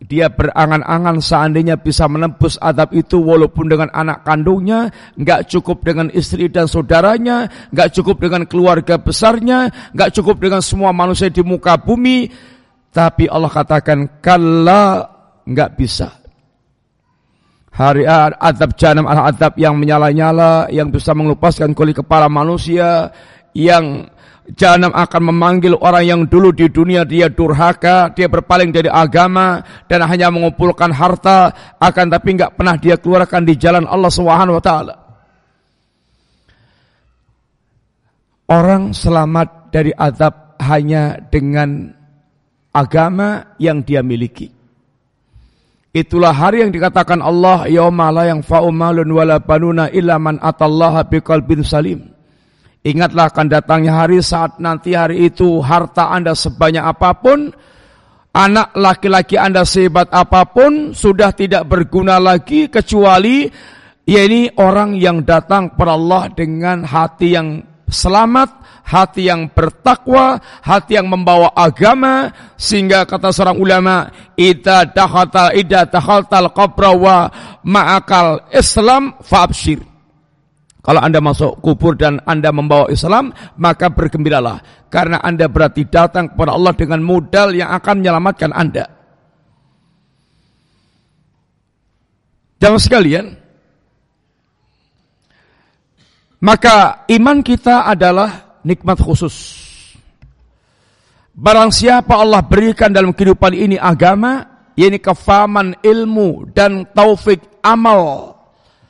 [0.00, 4.88] dia berangan-angan seandainya bisa menembus adab itu walaupun dengan anak kandungnya,
[5.20, 10.96] nggak cukup dengan istri dan saudaranya, nggak cukup dengan keluarga besarnya, nggak cukup dengan semua
[10.96, 12.32] manusia di muka bumi,
[12.88, 15.04] tapi Allah katakan kalla
[15.44, 16.25] nggak bisa
[17.76, 23.12] hari azab jahanam azab yang menyala-nyala yang bisa mengelupaskan kulit kepala manusia
[23.52, 24.08] yang
[24.56, 30.08] jahanam akan memanggil orang yang dulu di dunia dia durhaka, dia berpaling dari agama dan
[30.08, 34.94] hanya mengumpulkan harta akan tapi enggak pernah dia keluarkan di jalan Allah Subhanahu wa taala.
[38.46, 41.92] Orang selamat dari azab hanya dengan
[42.70, 44.55] agama yang dia miliki.
[45.96, 51.64] Itulah hari yang dikatakan Allah yauma la yang fa'umalun wala banuna illa man atallaha biqalbin
[51.64, 52.12] salim.
[52.84, 57.48] Ingatlah akan datangnya hari saat nanti hari itu harta Anda sebanyak apa pun,
[58.36, 63.48] anak laki-laki Anda sehebat apa pun sudah tidak berguna lagi kecuali
[64.04, 70.94] ya ini orang yang datang per Allah dengan hati yang selamat, hati yang bertakwa, hati
[70.94, 74.06] yang membawa agama sehingga kata seorang ulama,
[74.38, 76.94] "Idza dakhalta idza dakhaltal qabra
[77.66, 79.82] ma'akal Islam fa'abshir."
[80.86, 86.54] Kalau Anda masuk kubur dan Anda membawa Islam, maka bergembiralah karena Anda berarti datang kepada
[86.54, 88.86] Allah dengan modal yang akan menyelamatkan Anda.
[92.62, 93.34] Jangan sekalian,
[96.38, 99.62] maka iman kita adalah nikmat khusus.
[101.36, 104.42] Barang siapa Allah berikan dalam kehidupan ini agama,
[104.74, 108.34] yakni kefahaman ilmu dan taufik amal,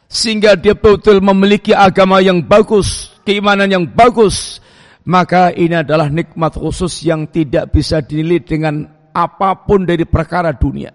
[0.09, 4.63] sehingga dia betul memiliki agama yang bagus, keimanan yang bagus,
[5.05, 10.95] maka ini adalah nikmat khusus yang tidak bisa dinilai dengan apa pun dari perkara dunia.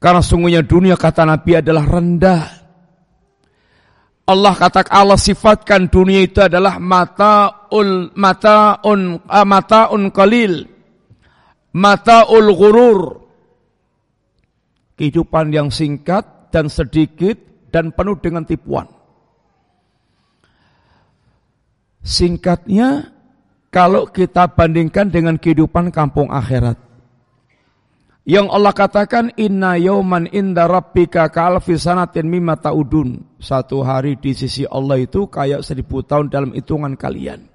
[0.00, 2.59] Karena sungguhnya dunia kata Nabi adalah rendah.
[4.30, 10.70] Allah kata Allah sifatkan dunia itu adalah mataul mataun uh, mataun qalil.
[11.74, 13.00] Mataul ghurur.
[14.94, 17.34] Kehidupan yang singkat dan sedikit
[17.74, 18.86] dan penuh dengan tipuan.
[22.06, 23.10] Singkatnya
[23.74, 26.89] kalau kita bandingkan dengan kehidupan kampung akhirat.
[28.28, 33.40] Yang Allah katakan inna yauman inda rabbika ka'alfi sanatin mimma ta'udun.
[33.40, 37.48] Satu hari di sisi Allah itu kayak seribu tahun dalam hitungan kalian.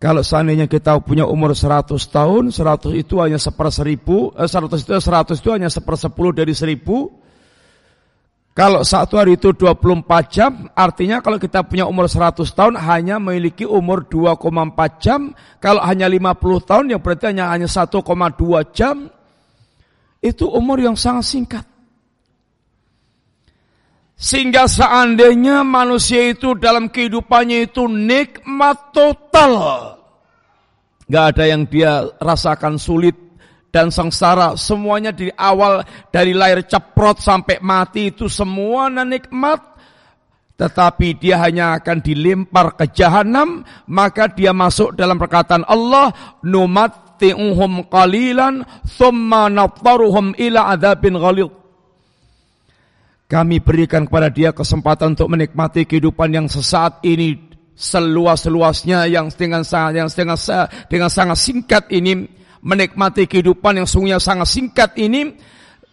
[0.00, 4.96] Kalau seandainya kita punya umur 100 tahun, 100 itu hanya seper seribu, eh, 100 itu
[4.96, 7.20] 100 itu hanya seper sepuluh dari seribu,
[8.60, 13.64] kalau satu hari itu 24 jam, artinya kalau kita punya umur 100 tahun hanya memiliki
[13.64, 15.32] umur 2,4 jam.
[15.56, 18.04] Kalau hanya 50 tahun yang berarti hanya hanya 1,2
[18.76, 19.08] jam.
[20.20, 21.64] Itu umur yang sangat singkat.
[24.20, 29.52] Sehingga seandainya manusia itu dalam kehidupannya itu nikmat total.
[31.08, 33.16] Gak ada yang dia rasakan sulit,
[33.70, 34.58] dan sengsara.
[34.58, 39.70] Semuanya di awal dari lahir ceprot sampai mati itu semua nikmat
[40.60, 46.12] tetapi dia hanya akan dilempar ke jahanam maka dia masuk dalam perkataan Allah
[46.44, 51.48] numatti'uhum qalilan thumma nattaruhum ila adzabin ghalidh
[53.24, 57.40] kami berikan kepada dia kesempatan untuk menikmati kehidupan yang sesaat ini
[57.72, 60.36] seluas-luasnya yang dengan sangat yang dengan,
[60.92, 62.28] dengan sangat singkat ini
[62.60, 65.36] menikmati kehidupan yang sungguhnya sangat singkat ini,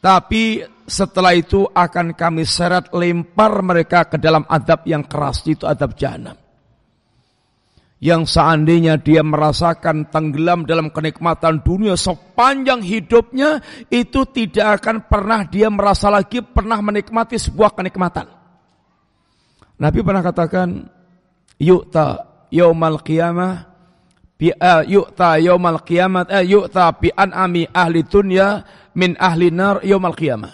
[0.04, 5.96] tapi setelah itu akan kami seret lempar mereka ke dalam adab yang keras, itu adab
[6.00, 6.36] jahanam.
[7.98, 15.68] Yang seandainya dia merasakan tenggelam dalam kenikmatan dunia sepanjang hidupnya, itu tidak akan pernah dia
[15.74, 18.30] merasa lagi pernah menikmati sebuah kenikmatan.
[19.82, 20.88] Nabi pernah katakan,
[21.58, 22.22] Yukta
[22.54, 23.67] yaumal qiyamah
[24.38, 28.62] bi uh, yu'ta yaumal qiyamat uh, yu'ta bi an'ami ahli dunya
[28.94, 30.54] min ahli nar yaumal qiyamah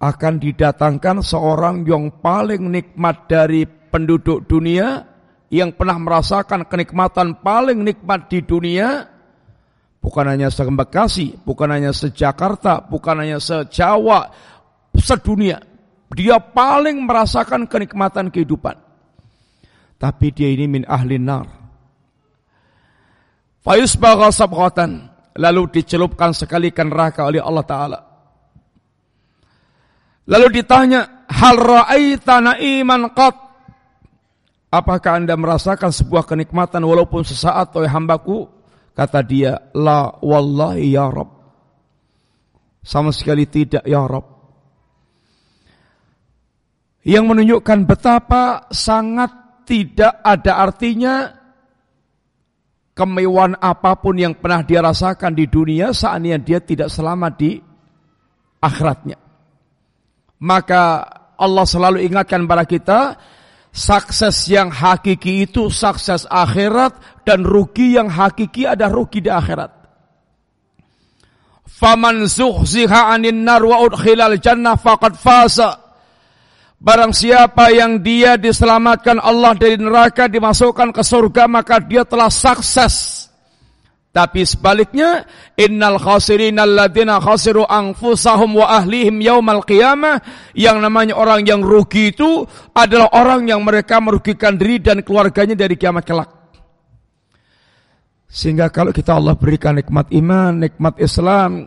[0.00, 5.06] akan didatangkan seorang yang paling nikmat dari penduduk dunia
[5.52, 9.14] yang pernah merasakan kenikmatan paling nikmat di dunia
[10.04, 14.28] bukan hanya se-Bekasi, bukan hanya se-Jakarta, bukan hanya se-Jawa,
[14.92, 15.64] sedunia.
[16.12, 18.76] Dia paling merasakan kenikmatan kehidupan.
[19.96, 21.63] Tapi dia ini min ahli nar.
[23.64, 25.10] Fayusbagha sabghatan.
[25.34, 28.00] Lalu dicelupkan sekali ke neraka oleh Allah Ta'ala.
[30.30, 33.34] Lalu ditanya, hal ra'aita na'iman qat?
[34.70, 38.46] Apakah anda merasakan sebuah kenikmatan walaupun sesaat oleh hambaku?
[38.94, 41.30] Kata dia, la wallahi ya Rabb.
[42.78, 44.26] Sama sekali tidak ya Rabb.
[47.04, 51.43] Yang menunjukkan betapa sangat tidak ada artinya
[52.94, 57.58] kemewahan apa pun yang pernah dia rasakan di dunia saatnya dia tidak selamat di
[58.62, 59.18] akhiratnya.
[60.40, 60.82] Maka
[61.34, 63.00] Allah selalu ingatkan kepada kita,
[63.74, 69.74] sukses yang hakiki itu sukses akhirat dan rugi yang hakiki ada rugi di akhirat.
[71.66, 73.82] Faman zuhziha 'anil nar wa
[74.38, 75.83] jannah faqad fasa.
[76.80, 83.24] Barang siapa yang dia diselamatkan Allah dari neraka dimasukkan ke surga maka dia telah sukses.
[84.14, 85.26] Tapi sebaliknya,
[85.58, 90.22] innal khasirin alladzina khasiru anfusahum wa ahlihim yaumal qiyamah,
[90.54, 92.46] yang namanya orang yang rugi itu
[92.78, 96.30] adalah orang yang mereka merugikan diri dan keluarganya dari kiamat kelak.
[98.30, 101.66] Sehingga kalau kita Allah berikan nikmat iman, nikmat Islam,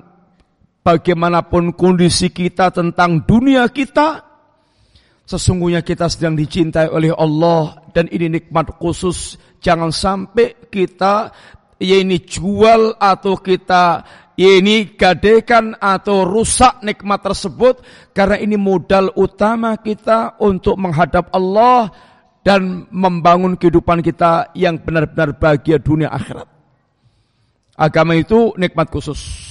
[0.87, 4.23] bagaimanapun kondisi kita tentang dunia kita,
[5.27, 9.35] Sesungguhnya kita sedang dicintai oleh Allah dan ini nikmat khusus.
[9.59, 11.35] Jangan sampai kita
[11.83, 14.07] ya ini jual atau kita
[14.39, 17.83] ya ini gadekan atau rusak nikmat tersebut
[18.15, 21.91] karena ini modal utama kita untuk menghadap Allah
[22.39, 26.47] dan membangun kehidupan kita yang benar-benar bahagia dunia akhirat.
[27.75, 29.46] Agama itu nikmat khusus.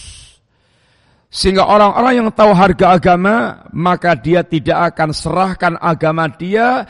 [1.36, 6.88] Sehingga orang-orang yang tahu harga agama, maka dia tidak akan serahkan agama dia,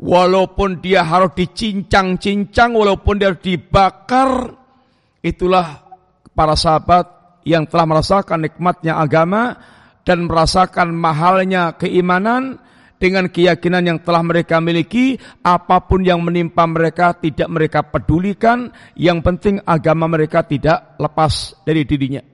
[0.00, 4.56] walaupun dia harus dicincang-cincang, walaupun dia harus dibakar.
[5.20, 5.84] Itulah
[6.32, 9.60] para sahabat yang telah merasakan nikmatnya agama
[10.08, 12.64] dan merasakan mahalnya keimanan
[12.96, 19.20] dengan keyakinan yang telah mereka miliki, apa pun yang menimpa mereka tidak mereka pedulikan, yang
[19.20, 22.31] penting agama mereka tidak lepas dari dirinya.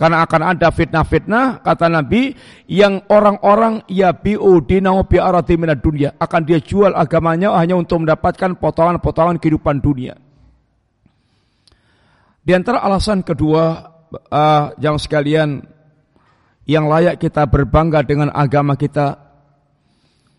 [0.00, 2.32] Karena akan ada fitnah-fitnah, kata Nabi,
[2.72, 6.16] yang orang-orang ya bi'u dinau bi'arati dunia.
[6.16, 10.16] Akan dia jual agamanya hanya untuk mendapatkan potongan-potongan kehidupan dunia.
[12.40, 13.92] Di antara alasan kedua,
[14.32, 15.68] uh, yang sekalian,
[16.64, 19.20] yang layak kita berbangga dengan agama kita,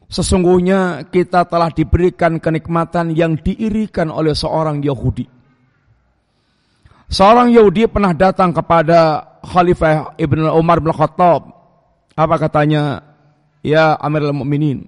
[0.10, 5.41] sesungguhnya kita telah diberikan kenikmatan yang diirikan oleh seorang Yahudi.
[7.12, 11.44] Seorang Yahudi pernah datang kepada Khalifah Ibn Umar bin Khattab.
[12.16, 13.04] Apa katanya?
[13.60, 14.88] Ya Amirul Mukminin.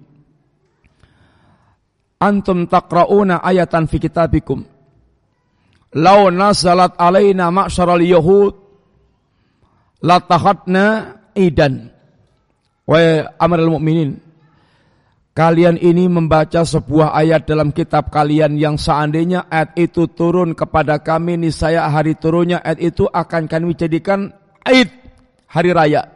[2.16, 4.64] Antum taqra'una ayatan fi kitabikum.
[6.00, 8.56] Lau nazalat alaina ma'syaral yahud
[10.00, 11.92] latahatna idan.
[12.88, 12.96] Wa
[13.36, 14.23] Amirul Mukminin.
[15.34, 21.34] Kalian ini membaca sebuah ayat dalam kitab kalian yang seandainya ayat itu turun kepada kami,
[21.34, 24.30] niscaya hari turunnya ayat itu akan kami jadikan
[24.62, 24.94] Aid
[25.50, 26.06] hari raya.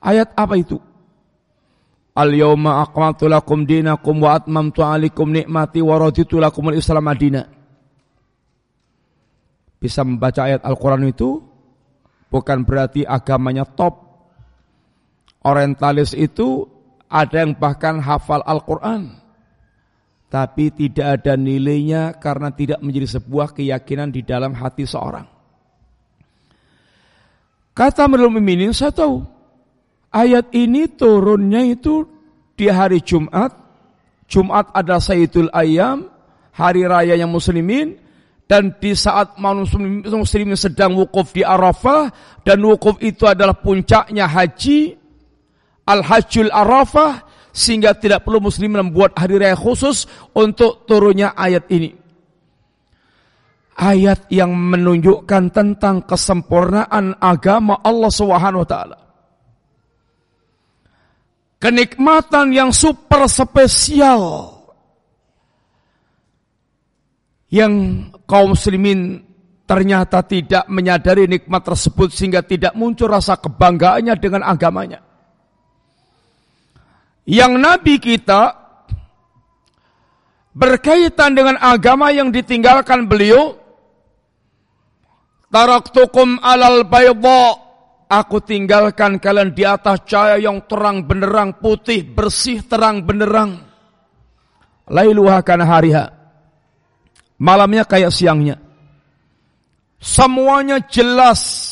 [0.00, 0.80] Ayat apa itu?
[2.16, 7.44] Al-yawma aqmatu lakum dinakum wa atmamtu alaikum nikmati wa raditu lakum al-islam madina.
[9.76, 11.44] Bisa membaca ayat Al-Quran itu
[12.32, 14.00] bukan berarti agamanya top.
[15.44, 16.71] Orientalis itu
[17.12, 19.20] ada yang bahkan hafal Al-Quran.
[20.32, 25.28] Tapi tidak ada nilainya karena tidak menjadi sebuah keyakinan di dalam hati seorang.
[27.76, 29.20] Kata Amirul Mukminin, saya tahu
[30.08, 32.08] ayat ini turunnya itu
[32.56, 33.52] di hari Jumat.
[34.24, 36.08] Jumat ada Sayyidul Ayam,
[36.56, 38.00] hari raya yang muslimin
[38.48, 42.08] dan di saat muslimin, muslimin sedang wukuf di Arafah
[42.40, 45.01] dan wukuf itu adalah puncaknya haji
[45.88, 52.02] Al-Hajjul Arafah sehingga tidak perlu muslim membuat hari raya khusus untuk turunnya ayat ini
[53.82, 58.98] ayat yang menunjukkan tentang kesempurnaan agama Allah Subhanahu wa taala.
[61.62, 64.50] Kenikmatan yang super spesial
[67.54, 67.72] yang
[68.26, 69.22] kaum muslimin
[69.62, 75.11] ternyata tidak menyadari nikmat tersebut sehingga tidak muncul rasa kebanggaannya dengan agamanya.
[77.22, 78.56] Yang nabi kita
[80.52, 83.62] berkaitan dengan agama yang ditinggalkan beliau
[85.52, 87.60] Taraktukum alal bayda.
[88.08, 93.60] Aku tinggalkan kalian di atas cahaya yang terang benderang putih bersih terang benderang.
[94.88, 96.12] Lailuha kana hariha.
[97.40, 98.60] Malamnya kayak siangnya.
[99.96, 101.71] Semuanya jelas.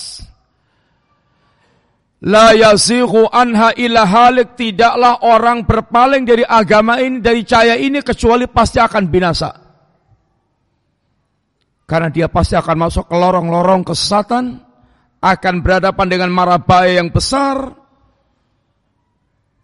[2.20, 4.56] La yazighu anha ila halik.
[4.56, 9.50] Tidaklah orang berpaling dari agama ini, dari cahaya ini kecuali pasti akan binasa.
[11.88, 14.62] Karena dia pasti akan masuk ke lorong-lorong kesesatan,
[15.18, 17.72] akan berhadapan dengan mara bahaya yang besar.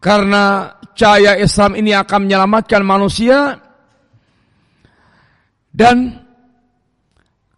[0.02, 3.62] Karena cahaya Islam ini akan menyelamatkan manusia.
[5.76, 6.25] Dan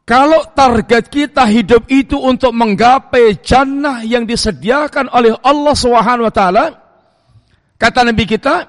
[0.09, 6.65] kalau target kita hidup itu untuk menggapai jannah yang disediakan oleh Allah Subhanahu wa taala,
[7.77, 8.65] kata Nabi kita,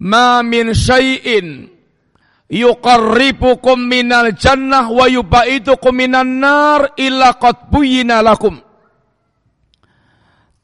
[0.00, 1.74] "Ma min syai'in
[2.48, 8.56] yuqarribukum minal jannah wa yubaidukum minan nar illa qad buyina lakum.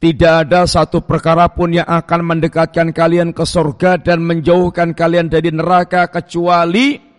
[0.01, 5.53] Tidak ada satu perkara pun yang akan mendekatkan kalian ke surga dan menjauhkan kalian dari
[5.53, 7.10] neraka kecuali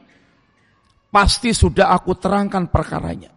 [1.12, 3.30] pasti sudah aku terangkan perkaranya.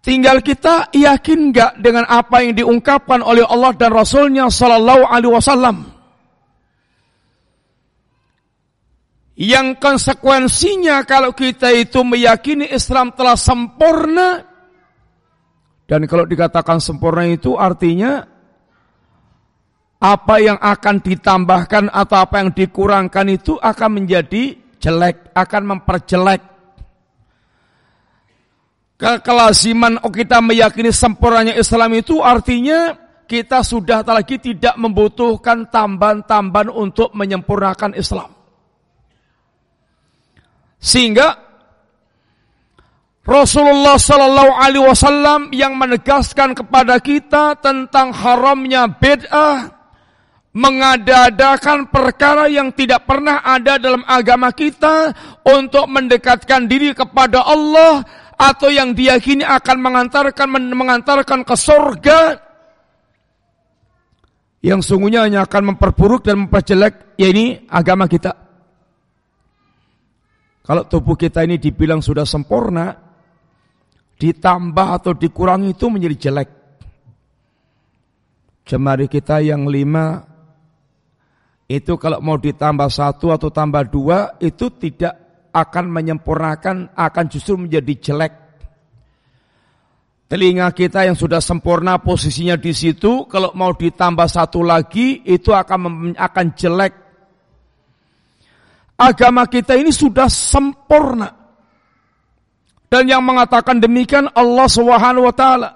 [0.00, 5.76] Tinggal kita yakin enggak dengan apa yang diungkapkan oleh Allah dan Rasulnya Sallallahu Alaihi Wasallam.
[9.36, 14.56] Yang konsekuensinya kalau kita itu meyakini Islam telah sempurna
[15.86, 18.26] dan kalau dikatakan sempurna itu artinya
[20.02, 26.42] apa yang akan ditambahkan atau apa yang dikurangkan itu akan menjadi jelek, akan memperjelek.
[28.96, 32.96] Kekelaziman kita meyakini sempurnanya Islam itu artinya
[33.28, 38.32] kita sudah lagi tidak membutuhkan tambahan-tambahan untuk menyempurnakan Islam.
[40.80, 41.44] Sehingga
[43.26, 49.75] Rasulullah Sallallahu Alaihi Wasallam yang menegaskan kepada kita tentang haramnya bid'ah,
[50.56, 55.12] mengada-adakan perkara yang tidak pernah ada dalam agama kita
[55.44, 58.00] untuk mendekatkan diri kepada Allah
[58.40, 62.20] atau yang diyakini akan mengantarkan mengantarkan ke surga
[64.64, 68.32] yang sungguhnya hanya akan memperburuk dan memperjelek ya ini agama kita.
[70.66, 72.90] Kalau tubuh kita ini dibilang sudah sempurna,
[74.18, 76.50] ditambah atau dikurangi itu menjadi jelek.
[78.66, 80.26] Jemari kita yang lima,
[81.66, 85.18] itu kalau mau ditambah satu atau tambah dua, itu tidak
[85.50, 88.34] akan menyempurnakan, akan justru menjadi jelek.
[90.26, 96.14] Telinga kita yang sudah sempurna posisinya di situ, kalau mau ditambah satu lagi, itu akan
[96.18, 97.06] akan jelek
[98.96, 101.28] agama kita ini sudah sempurna.
[102.88, 105.70] Dan yang mengatakan demikian Allah Subhanahu wa taala.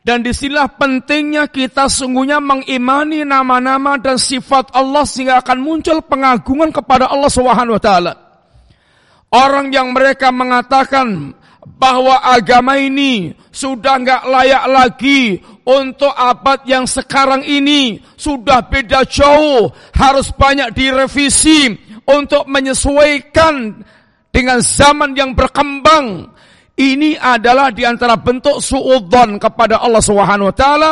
[0.00, 6.72] Dan di sinilah pentingnya kita sungguhnya mengimani nama-nama dan sifat Allah sehingga akan muncul pengagungan
[6.72, 8.12] kepada Allah Subhanahu wa taala.
[9.28, 11.36] Orang yang mereka mengatakan
[11.76, 15.22] bahwa agama ini sudah nggak layak lagi
[15.68, 21.76] untuk abad yang sekarang ini sudah beda jauh harus banyak direvisi
[22.08, 23.84] untuk menyesuaikan
[24.32, 26.32] dengan zaman yang berkembang
[26.80, 30.90] ini adalah di antara bentuk suudzon kepada Allah Subhanahu wa taala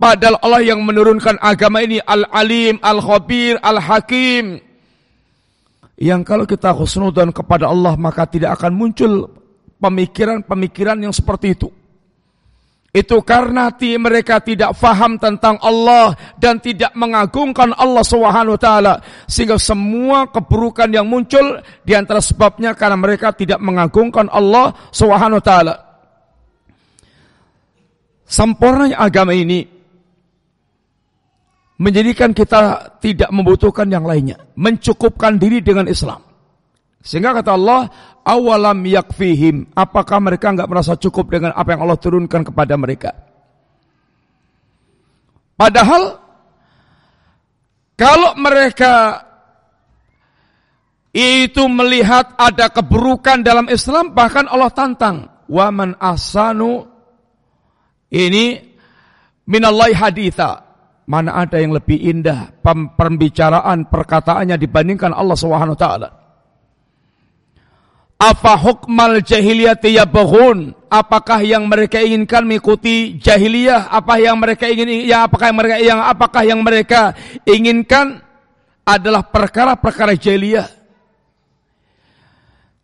[0.00, 4.64] padahal Allah yang menurunkan agama ini al-alim al-khabir al-hakim
[6.00, 9.28] yang kalau kita khusnudan kepada Allah maka tidak akan muncul
[9.80, 11.68] pemikiran-pemikiran yang seperti itu.
[12.90, 18.94] Itu karena hati mereka tidak faham tentang Allah dan tidak mengagungkan Allah Subhanahu wa taala
[19.30, 25.44] sehingga semua keburukan yang muncul di antara sebabnya karena mereka tidak mengagungkan Allah Subhanahu wa
[25.44, 25.74] taala.
[28.26, 29.62] Sempurnanya agama ini
[31.78, 36.29] menjadikan kita tidak membutuhkan yang lainnya, mencukupkan diri dengan Islam.
[37.00, 37.88] Sehingga kata Allah,
[38.24, 39.72] awalam yakfihim.
[39.72, 43.10] Apakah mereka enggak merasa cukup dengan apa yang Allah turunkan kepada mereka?
[45.56, 46.16] Padahal
[47.96, 49.28] kalau mereka
[51.12, 56.86] itu melihat ada keburukan dalam Islam, bahkan Allah tantang, waman asanu
[58.08, 58.56] ini
[59.44, 60.68] minallahi haditha.
[61.10, 62.54] Mana ada yang lebih indah
[62.94, 66.19] pembicaraan perkataannya dibandingkan Allah Subhanahu wa taala.
[68.20, 70.76] Apa hukmal jahiliyati yabghun?
[70.92, 73.88] Apakah yang mereka inginkan mengikuti jahiliyah?
[73.88, 77.16] Apa yang mereka ingin ya apakah yang mereka yang apakah yang mereka
[77.48, 78.20] inginkan
[78.84, 80.68] adalah perkara-perkara jahiliyah?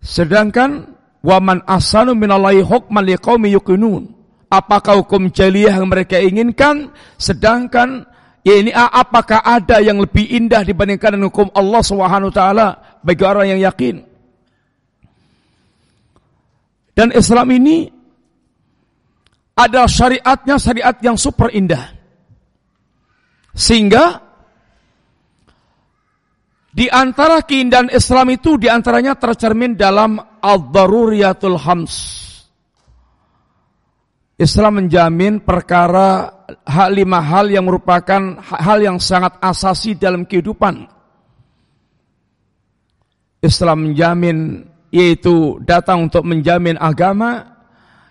[0.01, 4.16] Sedangkan waman asanu minallahi hukman liqaumi yuqinun.
[4.49, 8.09] Apakah hukum jahiliyah yang mereka inginkan sedangkan
[8.41, 12.66] ya ini apakah ada yang lebih indah dibandingkan dengan hukum Allah Subhanahu wa taala
[13.05, 14.15] bagi orang yang yakin?
[16.97, 17.84] Dan Islam ini
[19.53, 21.92] adalah syariatnya syariat yang super indah.
[23.53, 24.24] Sehingga
[26.72, 31.94] di antara keindahan Islam itu di antaranya tercermin dalam al-daruriyatul hams.
[34.36, 36.28] Islam menjamin perkara
[36.68, 40.84] hal lima hal yang merupakan hal yang sangat asasi dalam kehidupan.
[43.40, 47.57] Islam menjamin yaitu datang untuk menjamin agama,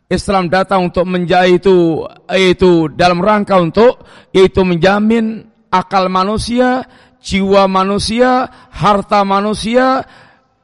[0.06, 6.86] Islam datang untuk menjadi itu yaitu dalam rangka untuk yaitu menjamin akal manusia,
[7.18, 10.06] jiwa manusia, harta manusia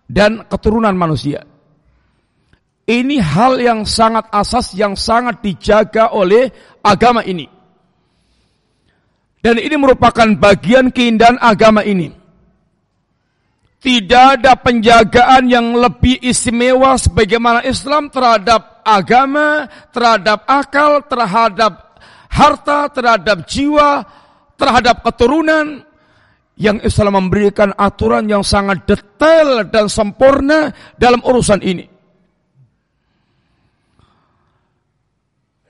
[0.05, 1.41] dan keturunan manusia.
[2.86, 6.51] Ini hal yang sangat asas yang sangat dijaga oleh
[6.84, 7.47] agama ini.
[9.41, 12.20] Dan ini merupakan bagian keindahan agama ini.
[13.82, 21.97] Tidak ada penjagaan yang lebih istimewa sebagaimana Islam terhadap agama, terhadap akal, terhadap
[22.29, 24.05] harta, terhadap jiwa,
[24.53, 25.82] terhadap keturunan
[26.61, 30.69] yang Islam memberikan aturan yang sangat detail dan sempurna
[31.01, 31.89] dalam urusan ini.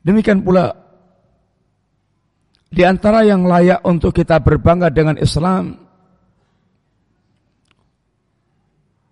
[0.03, 0.73] Demikian pula
[2.71, 5.75] Di antara yang layak untuk kita berbangga dengan Islam,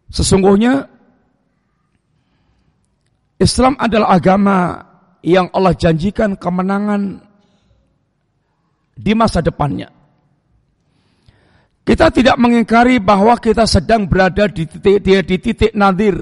[0.10, 0.90] sesungguhnya
[3.40, 4.58] Islam adalah agama
[5.24, 7.24] yang Allah janjikan kemenangan
[9.00, 9.88] di masa depannya.
[11.88, 16.20] Kita tidak mengingkari bahwa kita sedang berada di titik, di, di titik nadir.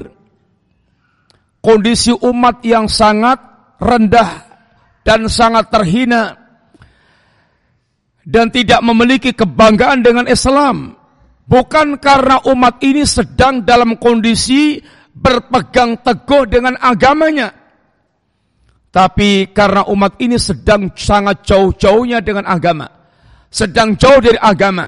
[1.60, 3.42] Kondisi umat yang sangat
[3.82, 4.48] rendah
[5.04, 6.38] dan sangat terhina
[8.24, 10.96] dan tidak memiliki kebanggaan dengan Islam
[11.48, 14.78] bukan karena umat ini sedang dalam kondisi
[15.16, 17.50] berpegang teguh dengan agamanya
[18.92, 22.86] tapi karena umat ini sedang sangat jauh-jauhnya dengan agama
[23.48, 24.86] sedang jauh dari agama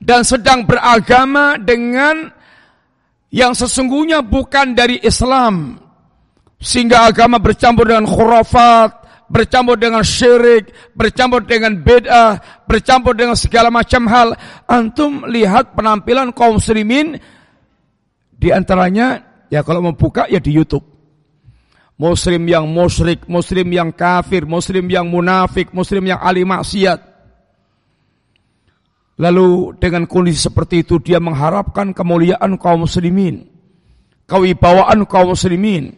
[0.00, 2.32] dan sedang beragama dengan
[3.30, 5.78] yang sesungguhnya bukan dari Islam
[6.58, 8.99] sehingga agama bercampur dengan khurafat
[9.30, 14.34] bercampur dengan syirik, bercampur dengan bid'ah, bercampur dengan segala macam hal.
[14.66, 17.14] Antum lihat penampilan kaum muslimin
[18.34, 20.82] di antaranya ya kalau mau buka ya di YouTube.
[22.00, 26.96] Muslim yang musyrik, muslim yang kafir, muslim yang munafik, muslim yang ahli maksiat.
[29.20, 33.44] Lalu dengan kondisi seperti itu dia mengharapkan kemuliaan kaum muslimin,
[34.24, 35.92] kewibawaan kaum muslimin.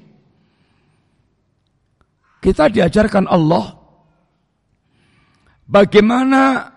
[2.43, 3.79] Kita diajarkan Allah
[5.71, 6.75] bagaimana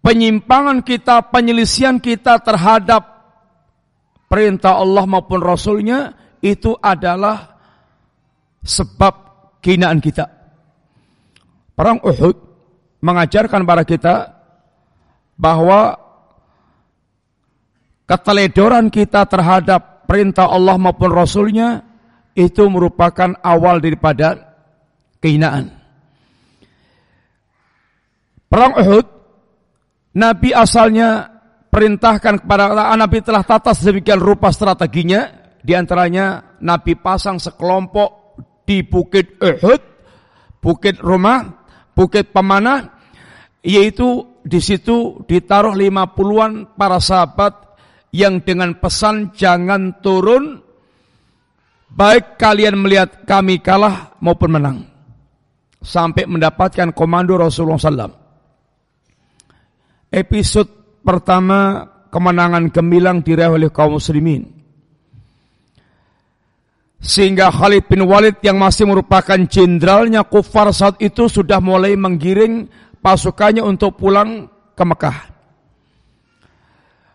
[0.00, 3.02] penyimpangan kita, penyelisian kita terhadap
[4.28, 7.60] perintah Allah maupun Rasulnya itu adalah
[8.64, 9.14] sebab
[9.60, 10.26] kinaan kita.
[11.76, 12.36] Perang Uhud
[13.04, 14.32] mengajarkan para kita
[15.36, 15.98] bahwa
[18.08, 21.93] keteledoran kita terhadap perintah Allah maupun Rasulnya
[22.34, 24.58] itu merupakan awal daripada
[25.22, 25.70] kehinaan.
[28.50, 29.06] Perang Uhud,
[30.14, 31.26] Nabi asalnya
[31.70, 39.38] perintahkan kepada Nabi telah tata sedemikian rupa strateginya, di antaranya Nabi pasang sekelompok di Bukit
[39.42, 39.82] Uhud,
[40.58, 41.40] Bukit Rumah,
[41.94, 42.94] Bukit Pemanah,
[43.64, 47.78] yaitu di situ ditaruh lima puluhan para sahabat
[48.12, 50.63] yang dengan pesan jangan turun
[51.94, 54.78] Baik kalian melihat kami kalah maupun menang.
[55.78, 58.14] Sampai mendapatkan komando Rasulullah SAW.
[60.10, 64.42] Episode pertama kemenangan gemilang diraih oleh kaum muslimin.
[66.98, 72.66] Sehingga Khalid bin Walid yang masih merupakan jenderalnya kufar saat itu sudah mulai menggiring
[73.04, 75.18] pasukannya untuk pulang ke Mekah.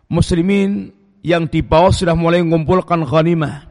[0.08, 3.69] Muslimin yang di bawah sudah mulai mengumpulkan ghanimah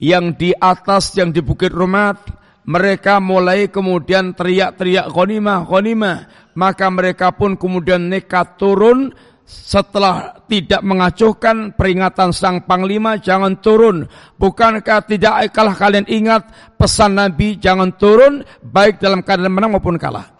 [0.00, 2.40] yang di atas yang di Bukit Rumat
[2.70, 6.18] mereka mulai kemudian teriak-teriak ghanimah ghanimah.
[6.54, 9.12] Maka mereka pun kemudian nekat turun.
[9.50, 14.06] Setelah tidak mengacuhkan peringatan sang panglima jangan turun.
[14.38, 16.46] Bukankah tidak kalah kalian ingat
[16.78, 20.30] pesan Nabi jangan turun baik dalam keadaan menang maupun kalah.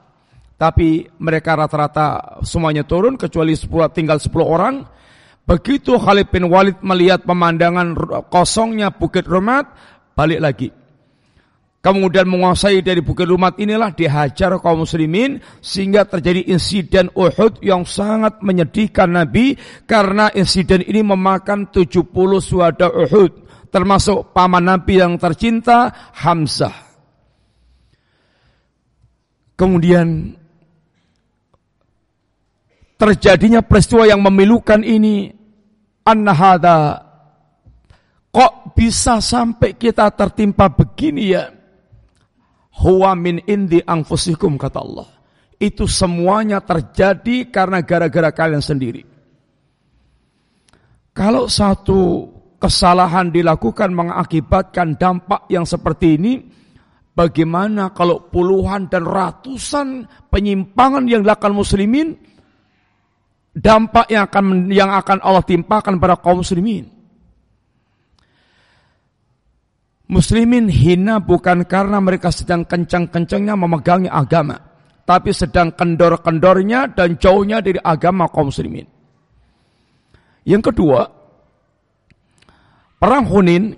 [0.54, 4.74] Tapi mereka rata-rata semuanya turun kecuali 10 tinggal 10 orang
[5.48, 7.96] Begitu Khalid bin Walid melihat pemandangan
[8.30, 9.66] kosongnya Bukit Rumat,
[10.14, 10.68] balik lagi.
[11.80, 18.44] Kemudian menguasai dari Bukit Rumat inilah dihajar kaum muslimin sehingga terjadi insiden Uhud yang sangat
[18.44, 19.56] menyedihkan Nabi
[19.88, 22.04] karena insiden ini memakan 70
[22.44, 23.32] suada Uhud
[23.72, 25.88] termasuk paman Nabi yang tercinta
[26.20, 26.74] Hamzah.
[29.56, 30.36] Kemudian
[33.00, 35.32] terjadinya peristiwa yang memilukan ini
[36.04, 36.78] anna hada
[38.28, 41.48] kok bisa sampai kita tertimpa begini ya?
[42.80, 45.08] Huwa min indi anfusikum kata Allah.
[45.60, 49.04] Itu semuanya terjadi karena gara-gara kalian sendiri.
[51.12, 52.24] Kalau satu
[52.56, 56.40] kesalahan dilakukan mengakibatkan dampak yang seperti ini
[57.12, 62.29] bagaimana kalau puluhan dan ratusan penyimpangan yang dilakukan muslimin
[63.60, 66.88] dampak yang akan yang akan Allah timpakan pada kaum muslimin.
[70.10, 74.58] Muslimin hina bukan karena mereka sedang kencang-kencangnya memegangi agama,
[75.06, 78.88] tapi sedang kendor-kendornya dan jauhnya dari agama kaum muslimin.
[80.42, 81.06] Yang kedua,
[82.98, 83.70] perang Hunin,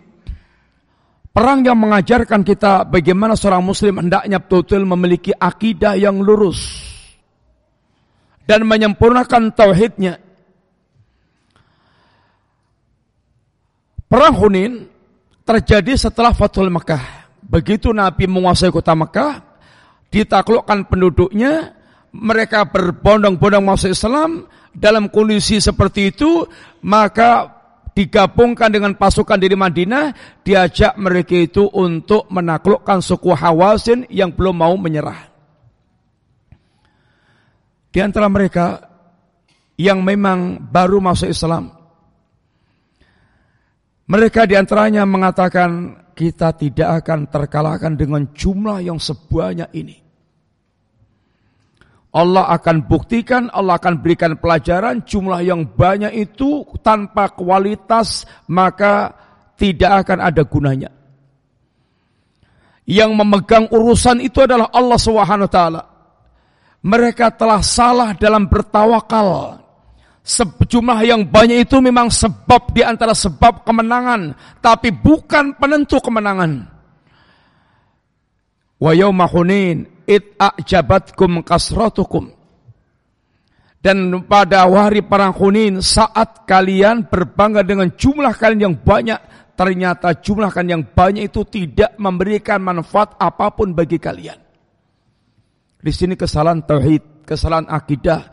[1.36, 6.91] perang yang mengajarkan kita bagaimana seorang muslim hendaknya betul-betul memiliki akidah yang lurus
[8.46, 10.18] dan menyempurnakan tauhidnya.
[14.12, 14.92] Perang Hunin
[15.48, 17.32] terjadi setelah Fathul Mekah.
[17.40, 19.40] Begitu Nabi menguasai kota Mekah,
[20.12, 21.72] ditaklukkan penduduknya,
[22.12, 26.44] mereka berbondong-bondong masuk Islam, dalam kondisi seperti itu,
[26.84, 27.48] maka
[27.92, 30.12] digabungkan dengan pasukan dari Madinah,
[30.44, 35.31] diajak mereka itu untuk menaklukkan suku Hawasin yang belum mau menyerah.
[37.92, 38.80] Di antara mereka
[39.76, 41.68] yang memang baru masuk Islam,
[44.08, 49.96] mereka di antaranya mengatakan kita tidak akan terkalahkan dengan jumlah yang sebanyak ini.
[52.12, 59.16] Allah akan buktikan, Allah akan berikan pelajaran jumlah yang banyak itu tanpa kualitas maka
[59.56, 60.90] tidak akan ada gunanya.
[62.84, 65.82] Yang memegang urusan itu adalah Allah Subhanahu wa taala.
[66.82, 69.62] Mereka telah salah dalam bertawakal.
[70.22, 76.62] Sejumlah yang banyak itu memang sebab di antara sebab kemenangan, tapi bukan penentu kemenangan.
[78.82, 82.34] Wa yauma Hunain it a'jabatkum kasratukum.
[83.82, 89.18] Dan pada hari perang Hunin saat kalian berbangga dengan jumlah kalian yang banyak,
[89.58, 94.41] ternyata jumlah kalian yang banyak itu tidak memberikan manfaat apa pun bagi kalian.
[95.82, 98.30] Di sini kesalahan tauhid, kesalahan akidah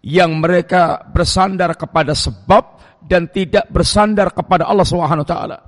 [0.00, 5.60] yang mereka bersandar kepada sebab dan tidak bersandar kepada Allah Subhanahu taala.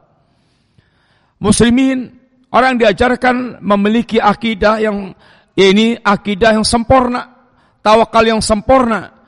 [1.36, 2.08] Muslimin
[2.48, 5.12] orang diajarkan memiliki akidah yang
[5.52, 7.28] ini akidah yang sempurna,
[7.84, 9.20] tawakal yang sempurna.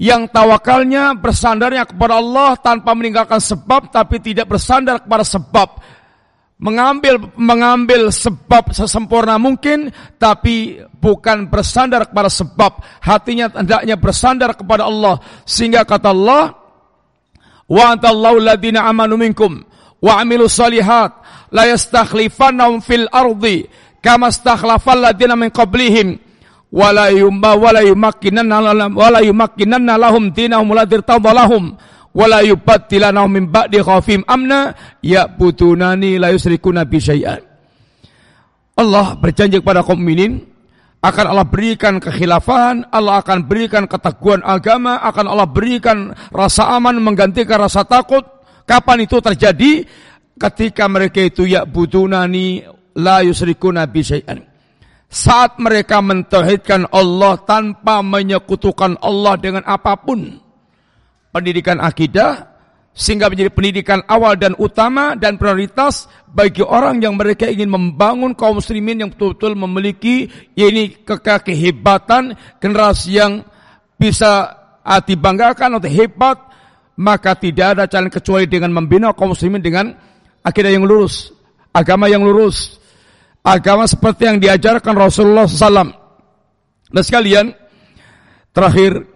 [0.00, 5.76] Yang tawakalnya bersandarnya kepada Allah tanpa meninggalkan sebab tapi tidak bersandar kepada sebab.
[6.60, 9.88] Mengambil mengambil sebab sesempurna mungkin
[10.20, 12.84] tapi bukan bersandar kepada sebab.
[13.00, 16.52] Hatinya hendaknya bersandar kepada Allah sehingga kata Allah
[17.70, 19.64] wa antallahu ladina amanu minkum
[20.02, 21.16] wa amilu salihat
[21.54, 23.70] la yastakhlifannahum fil ardi
[24.02, 26.18] kama stakhlafal ladina min qablihim
[26.72, 31.78] wala yumba wala yumakkinanna wala yumakkinanna lahum dinahum ladir tadalahum
[32.14, 37.42] wala yubattilanahum min ba'di khafim amna ya'budunani la yusrikuna bi syai'an
[38.80, 40.50] Allah berjanji kepada kaum mukminin
[41.00, 47.56] akan Allah berikan kekhilafan, Allah akan berikan keteguhan agama, akan Allah berikan rasa aman menggantikan
[47.56, 48.20] rasa takut.
[48.68, 49.88] Kapan itu terjadi?
[50.36, 52.60] Ketika mereka itu ya budunani
[53.00, 54.44] la yusrikuna bi syai'an.
[55.08, 60.36] Saat mereka mentauhidkan Allah tanpa menyekutukan Allah dengan apa pun.
[61.30, 62.50] Pendidikan akidah
[62.90, 68.58] sehingga menjadi pendidikan awal dan utama dan prioritas bagi orang yang mereka ingin membangun kaum
[68.58, 70.26] muslimin yang betul-betul memiliki
[70.58, 73.46] ini kehebatan generasi yang
[73.94, 74.58] bisa
[75.06, 76.50] dibanggakan atau hebat
[77.00, 79.96] maka tidak ada jalan kecuali dengan membina kaum muslimin dengan
[80.44, 81.32] akidah yang lurus,
[81.72, 82.76] agama yang lurus,
[83.40, 85.96] agama seperti yang diajarkan Rasulullah SAW.
[86.90, 87.46] Dan sekalian,
[88.52, 89.06] terakhir,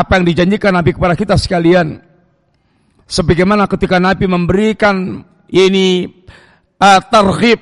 [0.00, 2.00] apa yang dijanjikan Nabi kepada kita sekalian,
[3.04, 5.20] sebagaimana ketika Nabi memberikan
[5.52, 6.08] ini
[6.80, 7.60] uh, targhib,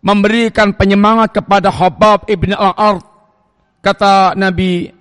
[0.00, 3.02] memberikan penyemangat kepada Habab ibn al-Ard,
[3.82, 4.94] kata Nabi,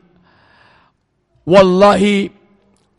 [1.49, 2.29] Wallahi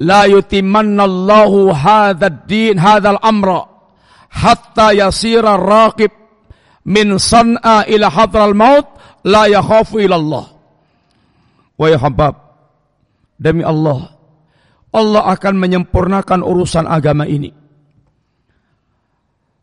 [0.02, 3.62] la yutimanna Allahu hadzal din hadzal amra
[4.30, 6.10] hatta yasira raqib
[6.86, 8.86] min san'a ila hadral maut
[9.22, 10.46] la yakhafu ila Allah.
[11.78, 12.34] Wahai habab,
[13.40, 14.12] demi Allah,
[14.92, 17.48] Allah akan menyempurnakan urusan agama ini.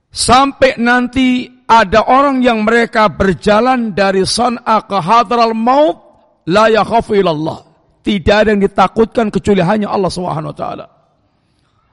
[0.09, 6.01] Sampai nanti ada orang yang mereka berjalan dari san'a ke hadral maut
[6.49, 7.59] la yakhafu ila Allah.
[8.01, 10.86] Tidak ada yang ditakutkan kecuali hanya Allah Subhanahu wa taala.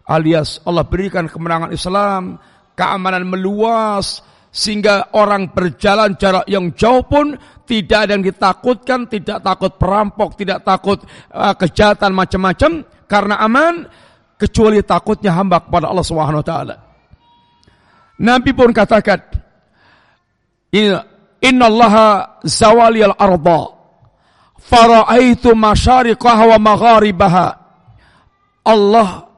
[0.09, 2.39] Alias Allah berikan kemenangan Islam,
[2.79, 4.23] keamanan meluas,
[4.55, 7.35] sehingga orang berjalan jarak yang jauh pun
[7.65, 11.01] tidak ada yang ditakutkan, tidak takut perampok, tidak takut
[11.33, 13.89] uh, kejahatan macam-macam karena aman
[14.37, 16.77] kecuali takutnya hamba kepada Allah Subhanahu wa taala.
[18.21, 19.21] Nabi pun katakan,
[21.43, 21.95] "Inna Allah
[22.45, 23.63] zawali al-arda
[24.61, 27.49] faraitu masyariqaha wa magharibaha."
[28.65, 29.29] Allah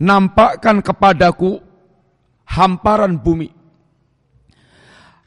[0.00, 1.60] nampakkan kepadaku
[2.48, 3.64] hamparan bumi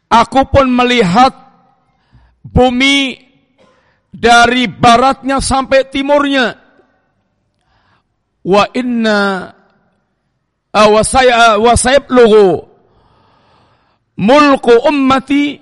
[0.08, 1.36] Aku pun melihat
[2.48, 3.20] bumi
[4.08, 6.48] dari baratnya sampai timurnya.
[8.48, 9.52] Wa inna
[10.72, 12.64] wa saya wa sayablugu
[14.18, 15.60] mulku ummati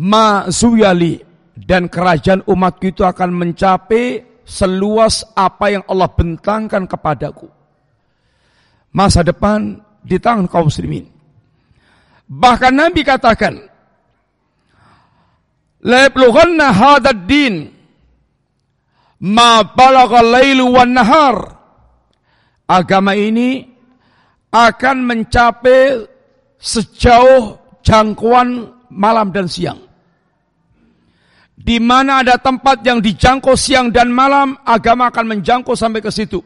[0.00, 1.20] ma zuyali
[1.54, 7.48] dan kerajaan umatku itu akan mencapai seluas apa yang Allah bentangkan kepadaku.
[8.94, 11.08] Masa depan di tangan kaum muslimin.
[12.24, 13.58] Bahkan Nabi katakan,
[15.84, 17.68] la yablughanna hadzal din
[19.20, 21.36] ma balagha lailu wan nahar
[22.68, 23.68] agama ini
[24.54, 26.06] akan mencapai
[26.56, 29.82] sejauh jangkauan malam dan siang.
[31.54, 36.38] Di mana ada tempat yang dijangkau siang dan malam, agama akan menjangkau sampai ke situ.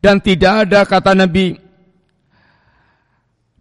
[0.00, 1.52] Dan tidak ada kata Nabi,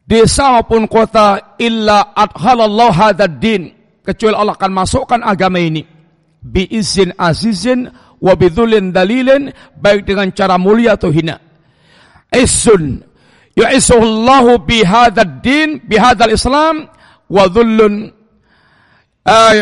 [0.10, 3.70] desa maupun kota illa adhalallahu hadad din.
[4.02, 5.86] Kecuali Allah akan masukkan agama ini.
[6.42, 7.86] Bi izin azizin
[8.18, 11.38] wa bidhulin dalilin baik dengan cara mulia atau hina.
[12.34, 13.06] Isun
[13.54, 16.90] yu'isuhullahu bihadzal din bihadzal islam
[17.30, 18.10] wa dhullun
[19.28, 19.54] uh,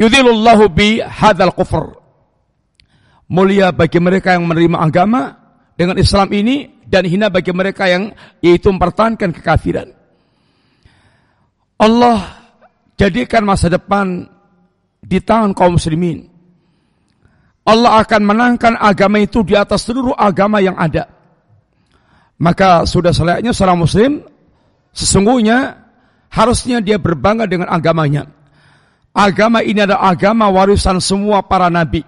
[0.00, 1.98] yudhilullahu bihadzal kufur
[3.28, 5.36] mulia bagi mereka yang menerima agama
[5.76, 8.10] dengan Islam ini dan hina bagi mereka yang
[8.40, 9.92] yaitu mempertahankan kekafiran
[11.78, 12.48] Allah
[12.96, 14.26] jadikan masa depan
[15.04, 16.26] di tangan kaum muslimin
[17.68, 21.06] Allah akan menangkan agama itu di atas seluruh agama yang ada
[22.40, 24.24] maka sudah selayaknya seorang muslim
[24.96, 25.88] sesungguhnya
[26.32, 28.28] harusnya dia berbangga dengan agamanya.
[29.16, 32.04] Agama ini adalah agama warisan semua para nabi.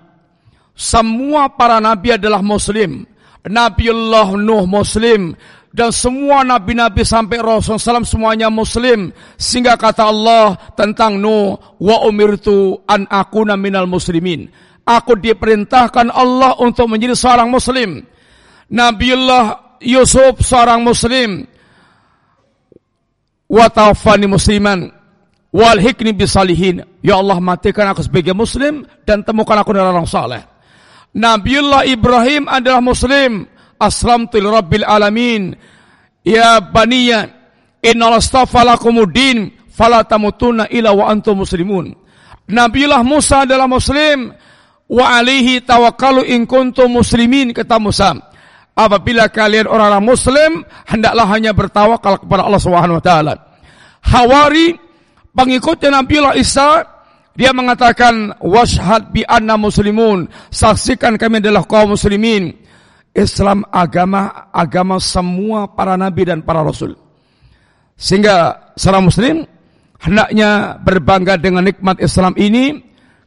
[0.76, 3.08] Semua para nabi adalah muslim.
[3.46, 5.36] Nabiullah Nuh muslim.
[5.70, 9.14] Dan semua nabi-nabi sampai Rasulullah SAW semuanya muslim.
[9.38, 14.50] Sehingga kata Allah tentang Nuh wa umirtu an akuna minal muslimin.
[14.82, 18.02] Aku diperintahkan Allah untuk menjadi seorang muslim.
[18.66, 21.46] Nabiullah Yusuf seorang muslim.
[23.46, 24.90] Wa tawaffani musliman
[25.50, 30.42] wal hikni bisalihin ya Allah matikan aku sebagai muslim dan temukan aku dengan orang saleh
[31.14, 33.46] Nabiullah Ibrahim adalah muslim.
[33.80, 35.56] Aslamtu rabbil alamin.
[36.22, 37.32] Ya baniya
[37.80, 41.96] inna astafa lakumuddin fala tamutuna ila wa antum muslimun.
[42.50, 44.30] Nabiullah Musa adalah muslim.
[44.90, 48.10] Wa alaihi tawakkalu in kuntum muslimin kata Musa.
[48.74, 50.50] Apabila kalian orang-orang muslim
[50.86, 53.34] hendaklah hanya bertawakal kepada Allah Subhanahu wa taala.
[54.02, 54.74] Hawari
[55.30, 56.68] pengikutnya Nabi Allah Isa
[57.40, 62.52] dia mengatakan washhad bi anna muslimun saksikan kami adalah kaum muslimin.
[63.16, 66.94] Islam agama agama semua para nabi dan para rasul.
[67.96, 69.36] Sehingga seorang muslim
[70.04, 72.76] hendaknya berbangga dengan nikmat Islam ini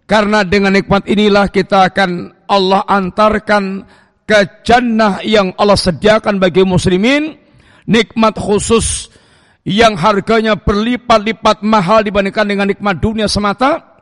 [0.06, 3.82] karena dengan nikmat inilah kita akan Allah antarkan
[4.30, 7.34] ke jannah yang Allah sediakan bagi muslimin,
[7.90, 9.10] nikmat khusus
[9.68, 13.93] yang harganya berlipat-lipat mahal dibandingkan dengan nikmat dunia semata.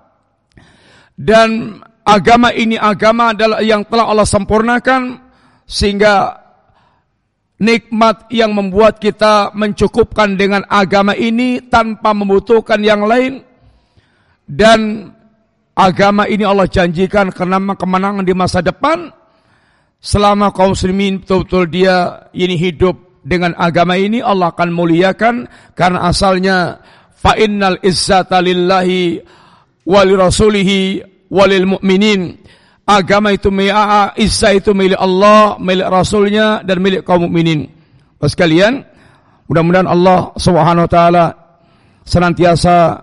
[1.22, 5.22] Dan agama ini agama adalah yang telah Allah sempurnakan
[5.70, 6.42] sehingga
[7.62, 13.46] nikmat yang membuat kita mencukupkan dengan agama ini tanpa membutuhkan yang lain.
[14.50, 15.14] Dan
[15.78, 19.14] agama ini Allah janjikan karena kemenangan di masa depan.
[20.02, 25.46] Selama kaum muslimin betul-betul dia ini hidup dengan agama ini Allah akan muliakan.
[25.78, 26.82] Karena asalnya
[27.14, 29.22] fa innal izzata lillahi
[29.86, 32.36] wali rasulihi walil mu'minin.
[32.84, 33.72] Agama itu milik
[34.20, 37.72] izzah itu milik Allah, milik rasulnya dan milik kaum mukminin.
[38.20, 38.84] Sekalian,
[39.48, 41.26] mudah-mudahan Allah Subhanahu wa taala
[42.04, 43.00] senantiasa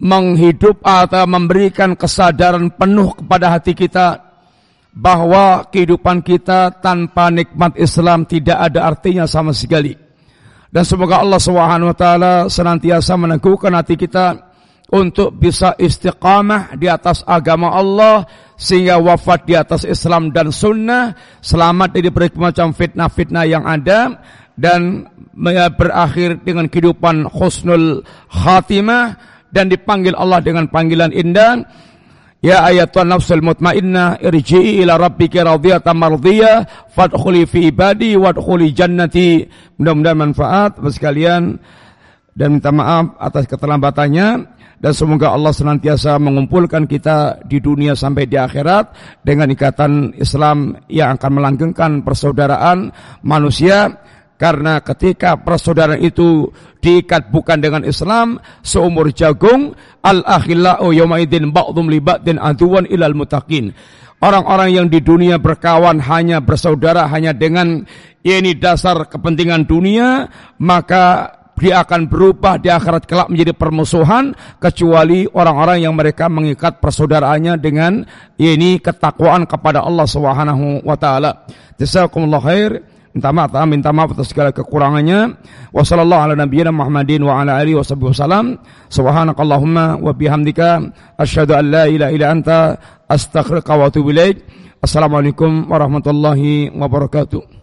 [0.00, 4.06] menghidup atau memberikan kesadaran penuh kepada hati kita
[4.96, 9.92] bahwa kehidupan kita tanpa nikmat Islam tidak ada artinya sama sekali.
[10.72, 14.45] Dan semoga Allah Subhanahu wa taala senantiasa meneguhkan hati kita
[14.86, 21.12] untuk bisa istiqamah di atas agama Allah sehingga wafat di atas Islam dan sunnah,
[21.42, 24.14] selamat dari berbagai macam fitnah-fitnah yang ada
[24.56, 25.10] dan
[25.76, 29.18] berakhir dengan kehidupan khusnul khatimah
[29.50, 31.66] dan dipanggil Allah dengan panggilan indah
[32.44, 39.48] Ya ayatun nafsul mutmainnah irji'i ila rabbika radiyatan mardiyah fadkhuli fi ibadi wadkhuli jannati.
[39.80, 41.58] Mudah-mudahan manfaat bagi sekalian
[42.36, 48.36] dan minta maaf atas keterlambatannya dan semoga Allah senantiasa mengumpulkan kita di dunia sampai di
[48.36, 48.92] akhirat
[49.24, 52.92] dengan ikatan Islam yang akan melanggengkan persaudaraan
[53.24, 53.96] manusia
[54.36, 56.52] karena ketika persaudaraan itu
[56.84, 59.72] diikat bukan dengan Islam, seumur jagung,
[60.04, 63.72] al-akhillau yawmaidin ba'dhum li ba'din aduwan ilal mutaqin.
[64.20, 67.84] Orang-orang yang di dunia berkawan hanya bersaudara hanya dengan
[68.24, 70.28] ini dasar kepentingan dunia,
[70.60, 77.56] maka dia akan berubah di akhirat kelak menjadi permusuhan kecuali orang-orang yang mereka mengikat persaudaraannya
[77.56, 78.04] dengan
[78.36, 81.48] ini ketakwaan kepada Allah Subhanahu wa taala.
[81.80, 82.72] Jazakumullah khair.
[83.16, 85.40] minta maaf, minta maaf atas segala kekurangannya.
[95.72, 97.55] Warahmatullahi wabarakatuh.